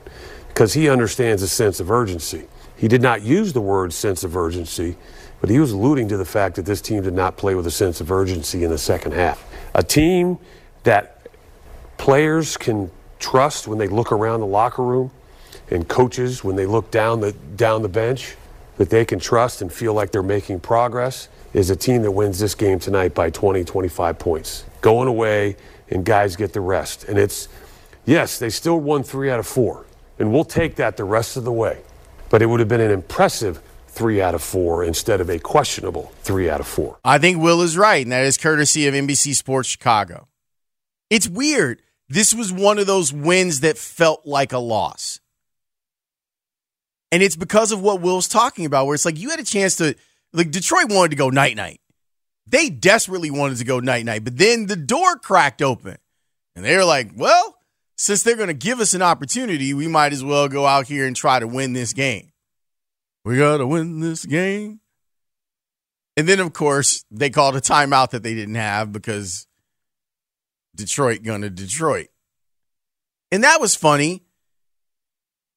[0.49, 2.47] because he understands a sense of urgency.
[2.77, 4.97] He did not use the word sense of urgency,
[5.41, 7.71] but he was alluding to the fact that this team did not play with a
[7.71, 9.45] sense of urgency in the second half.
[9.75, 10.39] A team
[10.85, 11.16] that
[11.99, 15.11] players can trust when they look around the locker room
[15.71, 18.37] and coaches when they look down the down the bench
[18.77, 22.39] that they can trust and feel like they're making progress is a team that wins
[22.39, 24.65] this game tonight by 20 25 points.
[24.81, 25.57] Going away
[25.91, 27.05] and guys get the rest.
[27.05, 27.49] And it's
[28.05, 29.85] yes they still won 3 out of 4
[30.19, 31.81] and we'll take that the rest of the way.
[32.29, 36.13] But it would have been an impressive 3 out of 4 instead of a questionable
[36.23, 39.35] 3 out of 4 I think Will is right and that is courtesy of NBC
[39.35, 40.29] Sports Chicago.
[41.09, 45.21] It's weird this was one of those wins that felt like a loss.
[47.13, 49.77] And it's because of what Will's talking about, where it's like you had a chance
[49.77, 49.95] to,
[50.33, 51.81] like, Detroit wanted to go night night.
[52.47, 55.97] They desperately wanted to go night night, but then the door cracked open.
[56.55, 57.57] And they were like, well,
[57.97, 61.07] since they're going to give us an opportunity, we might as well go out here
[61.07, 62.33] and try to win this game.
[63.25, 64.81] We got to win this game.
[66.17, 69.47] And then, of course, they called a timeout that they didn't have because
[70.77, 72.09] Detroit to Detroit.
[73.33, 74.23] And that was funny.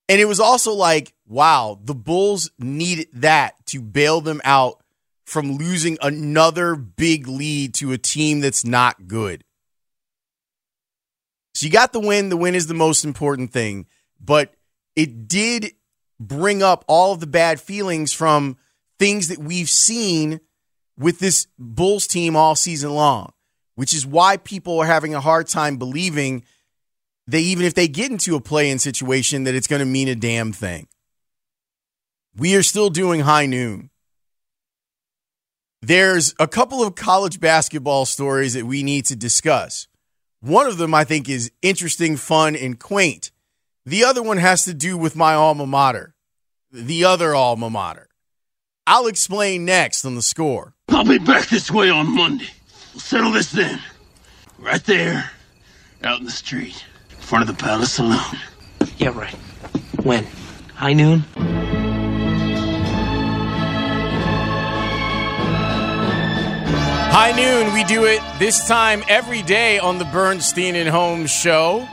[0.07, 4.83] And it was also like, wow, the Bulls needed that to bail them out
[5.25, 9.43] from losing another big lead to a team that's not good.
[11.53, 12.29] So you got the win.
[12.29, 13.85] The win is the most important thing.
[14.19, 14.53] But
[14.95, 15.73] it did
[16.19, 18.57] bring up all of the bad feelings from
[18.97, 20.41] things that we've seen
[20.97, 23.31] with this Bulls team all season long,
[23.79, 26.43] which is why people are having a hard time believing
[27.27, 30.15] they even if they get into a play-in situation that it's going to mean a
[30.15, 30.85] damn thing.
[32.35, 33.89] We are still doing high noon.
[35.81, 39.87] There's a couple of college basketball stories that we need to discuss.
[40.41, 43.31] One of them I think is interesting, fun, and quaint.
[43.85, 46.15] The other one has to do with my alma mater,
[46.69, 48.09] the other alma mater.
[48.85, 50.73] I'll explain next on the score.
[50.89, 52.49] I'll be back this way on Monday.
[52.99, 53.79] We'll settle this then.
[54.57, 55.31] Right there,
[56.03, 58.19] out in the street, in front of the Palace Saloon.
[58.97, 59.33] Yeah, right.
[60.03, 60.27] When?
[60.75, 61.19] High noon?
[67.09, 71.87] High noon, we do it this time every day on the Bernstein and Holmes show.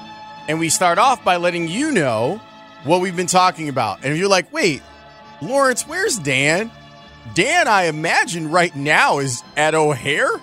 [0.48, 2.40] And we start off by letting you know
[2.82, 4.02] what we've been talking about.
[4.02, 4.82] And if you're like, wait,
[5.40, 6.68] Laurence, where's Dan?
[7.34, 10.40] Dan, I imagine right now is at O'Hare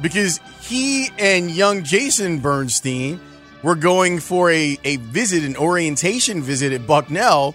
[0.00, 3.20] because he and young Jason Bernstein
[3.62, 7.54] were going for a, a visit, an orientation visit at Bucknell.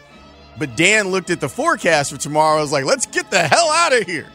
[0.57, 2.59] But Dan looked at the forecast for tomorrow.
[2.59, 4.27] I was like, let's get the hell out of here.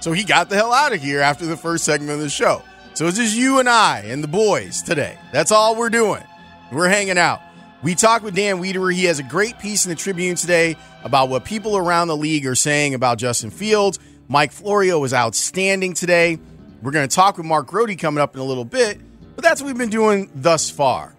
[0.00, 2.62] So he got the hell out of here after the first segment of the show.
[2.94, 5.18] So it's just you and I and the boys today.
[5.32, 6.22] That's all we're doing.
[6.70, 7.40] We're hanging out.
[7.82, 8.92] We talked with Dan Wiederer.
[8.92, 12.46] He has a great piece in the Tribune today about what people around the league
[12.46, 13.98] are saying about Justin Fields.
[14.26, 16.38] Mike Florio was outstanding today.
[16.82, 19.00] We're going to talk with Mark Grote coming up in a little bit,
[19.34, 21.14] but that's what we've been doing thus far.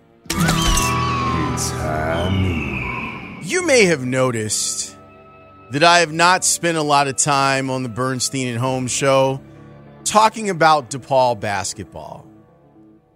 [3.44, 4.96] You may have noticed
[5.72, 9.42] that I have not spent a lot of time on the Bernstein and Holmes show
[10.06, 12.26] talking about DePaul basketball.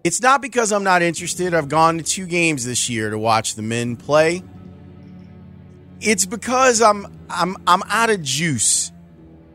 [0.04, 1.54] It's not because I'm not interested.
[1.54, 4.44] I've gone to two games this year to watch the men play.
[6.02, 8.92] It's because I'm I'm I'm out of juice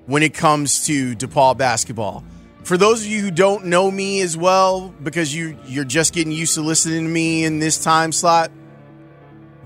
[0.07, 2.24] when it comes to DePaul basketball.
[2.69, 6.33] For those of you who don't know me as well, because you you're just getting
[6.33, 8.51] used to listening to me in this time slot,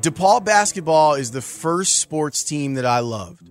[0.02, 3.50] DePaul basketball is the first sports team that I loved.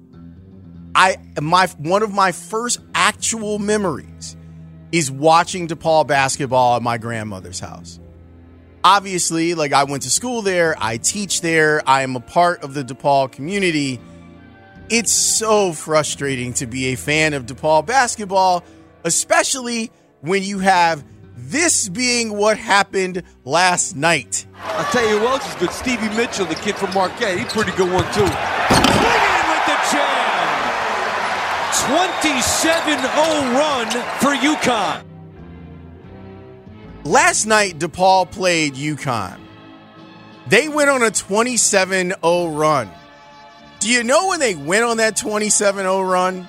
[0.96, 4.38] I my one of my first actual memories
[4.94, 8.00] is watching DePaul basketball at my grandmother's house.
[8.86, 12.74] Obviously, like I went to school there, I teach there, I am a part of
[12.74, 14.00] the DePaul community.
[14.90, 18.64] It's so frustrating to be a fan of DePaul basketball,
[19.04, 19.92] especially
[20.22, 21.04] when you have
[21.36, 24.46] this being what happened last night.
[24.56, 25.72] I'll tell you who else is good.
[25.72, 27.38] Stevie Mitchell, the kid from Marquette.
[27.38, 28.28] He's a pretty good one, too.
[28.28, 30.42] Swinging with the jam.
[31.72, 33.88] 27-0 run
[34.20, 35.04] for UConn.
[37.04, 39.40] Last night, DePaul played UConn.
[40.48, 42.90] They went on a 27 0 run.
[43.80, 46.48] Do you know when they went on that 27 0 run?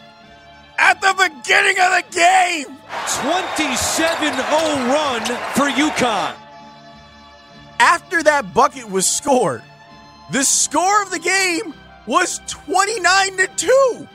[0.85, 2.77] At the beginning of the game!
[3.23, 4.43] 27 0
[4.91, 5.25] run
[5.55, 6.35] for UConn.
[7.79, 9.63] After that bucket was scored,
[10.33, 11.73] the score of the game
[12.07, 14.09] was 29 to 2.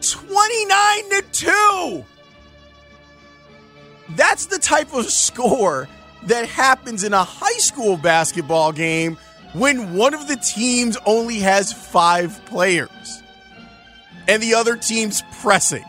[0.00, 2.04] 29 to 2.
[4.16, 5.88] That's the type of score
[6.24, 9.16] that happens in a high school basketball game
[9.52, 13.22] when one of the teams only has five players
[14.28, 15.84] and the other team's pressing.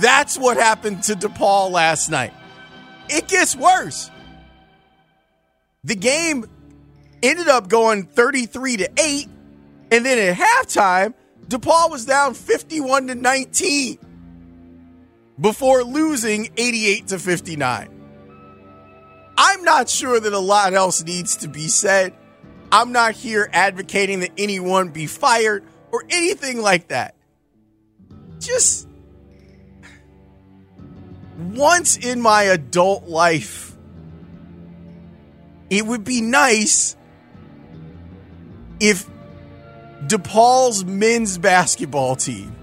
[0.00, 2.32] That's what happened to DePaul last night.
[3.08, 4.10] It gets worse.
[5.82, 6.46] The game
[7.22, 9.28] ended up going 33 to 8,
[9.90, 11.12] and then at halftime,
[11.46, 13.98] DePaul was down 51 to 19
[15.38, 17.90] before losing 88 to 59.
[19.36, 22.14] I'm not sure that a lot else needs to be said.
[22.70, 27.13] I'm not here advocating that anyone be fired or anything like that.
[28.44, 28.88] Just
[31.38, 33.74] once in my adult life,
[35.70, 36.96] it would be nice
[38.80, 39.08] if
[40.06, 42.54] DePaul's men's basketball team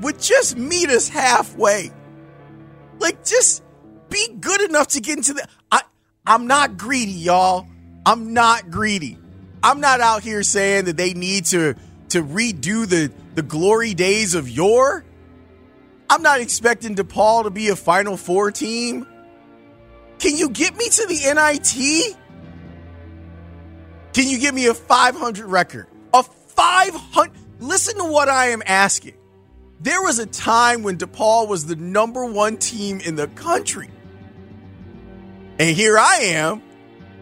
[0.00, 1.92] would just meet us halfway.
[2.98, 3.62] Like, just
[4.08, 5.46] be good enough to get into the.
[5.70, 5.82] I,
[6.26, 7.68] I'm not greedy, y'all.
[8.04, 9.18] I'm not greedy.
[9.62, 11.74] I'm not out here saying that they need to
[12.14, 15.04] to redo the the glory days of yore.
[16.08, 19.04] I'm not expecting DePaul to be a Final Four team.
[20.20, 22.16] Can you get me to the NIT?
[24.12, 25.88] Can you give me a 500 record?
[26.12, 27.32] A 500.
[27.58, 29.14] Listen to what I am asking.
[29.80, 33.90] There was a time when DePaul was the number one team in the country.
[35.58, 36.62] And here I am,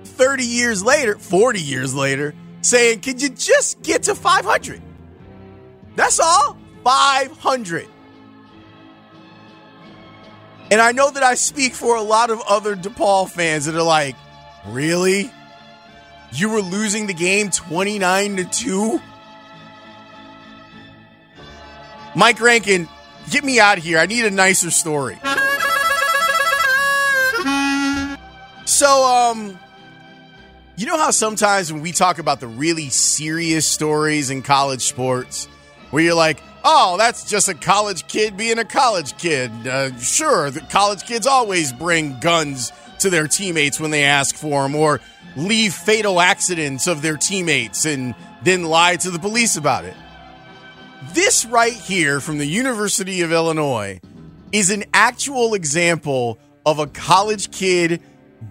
[0.05, 4.81] 30 years later, 40 years later, saying, Can you just get to 500?
[5.97, 6.57] That's all.
[6.85, 7.89] 500.
[10.71, 13.83] And I know that I speak for a lot of other DePaul fans that are
[13.83, 14.17] like,
[14.67, 15.31] Really?
[16.33, 19.01] You were losing the game 29 to 2?
[22.15, 22.89] Mike Rankin,
[23.31, 23.99] get me out of here.
[23.99, 25.19] I need a nicer story.
[28.65, 29.59] So, um,
[30.77, 35.47] you know how sometimes when we talk about the really serious stories in college sports,
[35.91, 39.51] where you're like, oh, that's just a college kid being a college kid.
[39.67, 44.63] Uh, sure, the college kids always bring guns to their teammates when they ask for
[44.63, 45.01] them, or
[45.37, 49.97] leave fatal accidents of their teammates and then lie to the police about it.
[51.13, 54.01] This right here from the University of Illinois
[54.53, 58.01] is an actual example of a college kid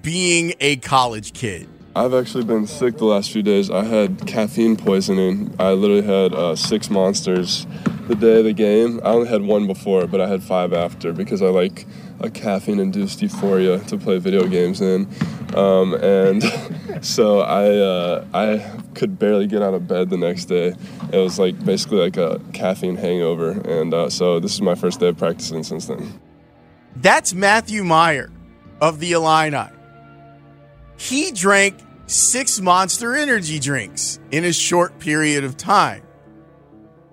[0.01, 1.69] being a college kid.
[1.94, 3.70] I've actually been sick the last few days.
[3.70, 5.54] I had caffeine poisoning.
[5.60, 7.68] I literally had uh, six monsters
[8.08, 9.02] the day of the game.
[9.04, 11.86] I only had one before, but I had five after because I like
[12.22, 15.06] a caffeine induced euphoria to play video games in.
[15.54, 16.42] Um, and
[17.02, 20.74] so I, uh, I could barely get out of bed the next day.
[21.12, 23.52] It was like basically like a caffeine hangover.
[23.52, 26.22] And uh, so this is my first day of practicing since then.
[26.96, 28.32] That's Matthew Mayer
[28.80, 29.68] of the Illini.
[31.02, 36.04] He drank six monster energy drinks in a short period of time.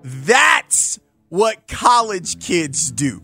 [0.05, 3.22] That's what college kids do.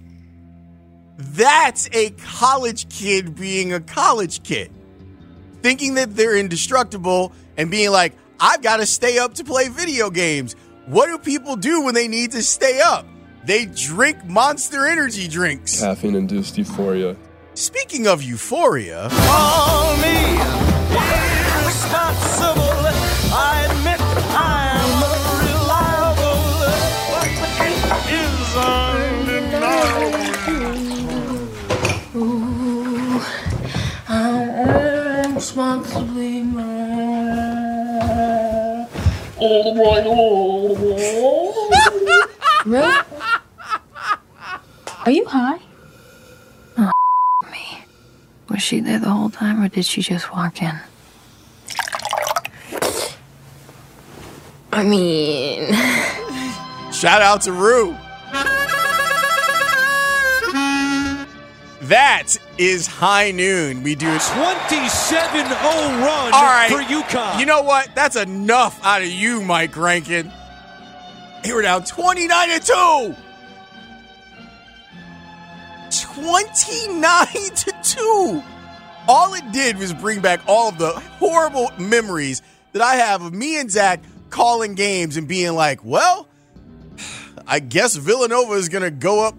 [1.18, 4.72] That's a college kid being a college kid,
[5.60, 10.08] thinking that they're indestructible and being like, I've got to stay up to play video
[10.08, 10.56] games.
[10.86, 13.06] What do people do when they need to stay up?
[13.44, 15.80] They drink monster energy drinks.
[15.80, 17.18] Caffeine induced euphoria.
[17.52, 20.53] Speaking of euphoria, Call me
[21.94, 22.90] irresponsible.
[23.32, 24.00] I admit
[24.34, 26.42] I'm unreliable.
[27.10, 30.14] But the truth is undeniable.
[32.16, 33.22] Ooh,
[34.08, 34.48] I'm
[35.30, 36.84] irresponsibly mad.
[42.66, 42.98] really?
[45.06, 45.58] Are you high?
[46.78, 46.90] Oh,
[47.50, 47.84] me.
[48.48, 50.80] Was she there the whole time or did she just walk in?
[54.76, 55.72] I mean,
[56.92, 57.96] shout out to Rue.
[61.82, 63.84] That is high noon.
[63.84, 66.68] We do a 27 0 run All right.
[66.70, 67.38] for UConn.
[67.38, 67.94] You know what?
[67.94, 70.32] That's enough out of you, Mike Rankin.
[71.44, 73.14] They were down 29 to 2.
[76.14, 78.42] 29 to 2.
[79.06, 83.32] All it did was bring back all of the horrible memories that I have of
[83.32, 84.00] me and Zach
[84.34, 86.26] calling games and being like, well,
[87.46, 89.36] I guess Villanova is going to go up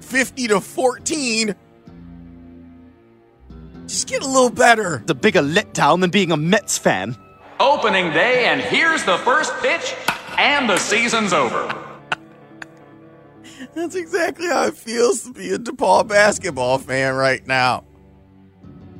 [0.00, 1.54] 50 to 14.
[3.86, 5.02] Just get a little better.
[5.06, 7.16] The bigger letdown than being a Mets fan.
[7.58, 9.94] Opening day, and here's the first pitch,
[10.36, 11.82] and the season's over.
[13.74, 17.84] That's exactly how it feels to be a DePaul basketball fan right now.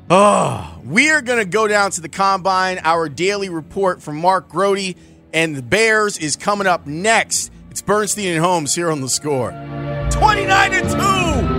[0.09, 2.78] Oh, we are going to go down to the combine.
[2.82, 4.97] Our daily report from Mark Grote
[5.35, 7.53] and the Bears is coming up next.
[7.70, 9.51] It's Bernstein and Holmes here on the score.
[10.11, 11.53] 29 to 2.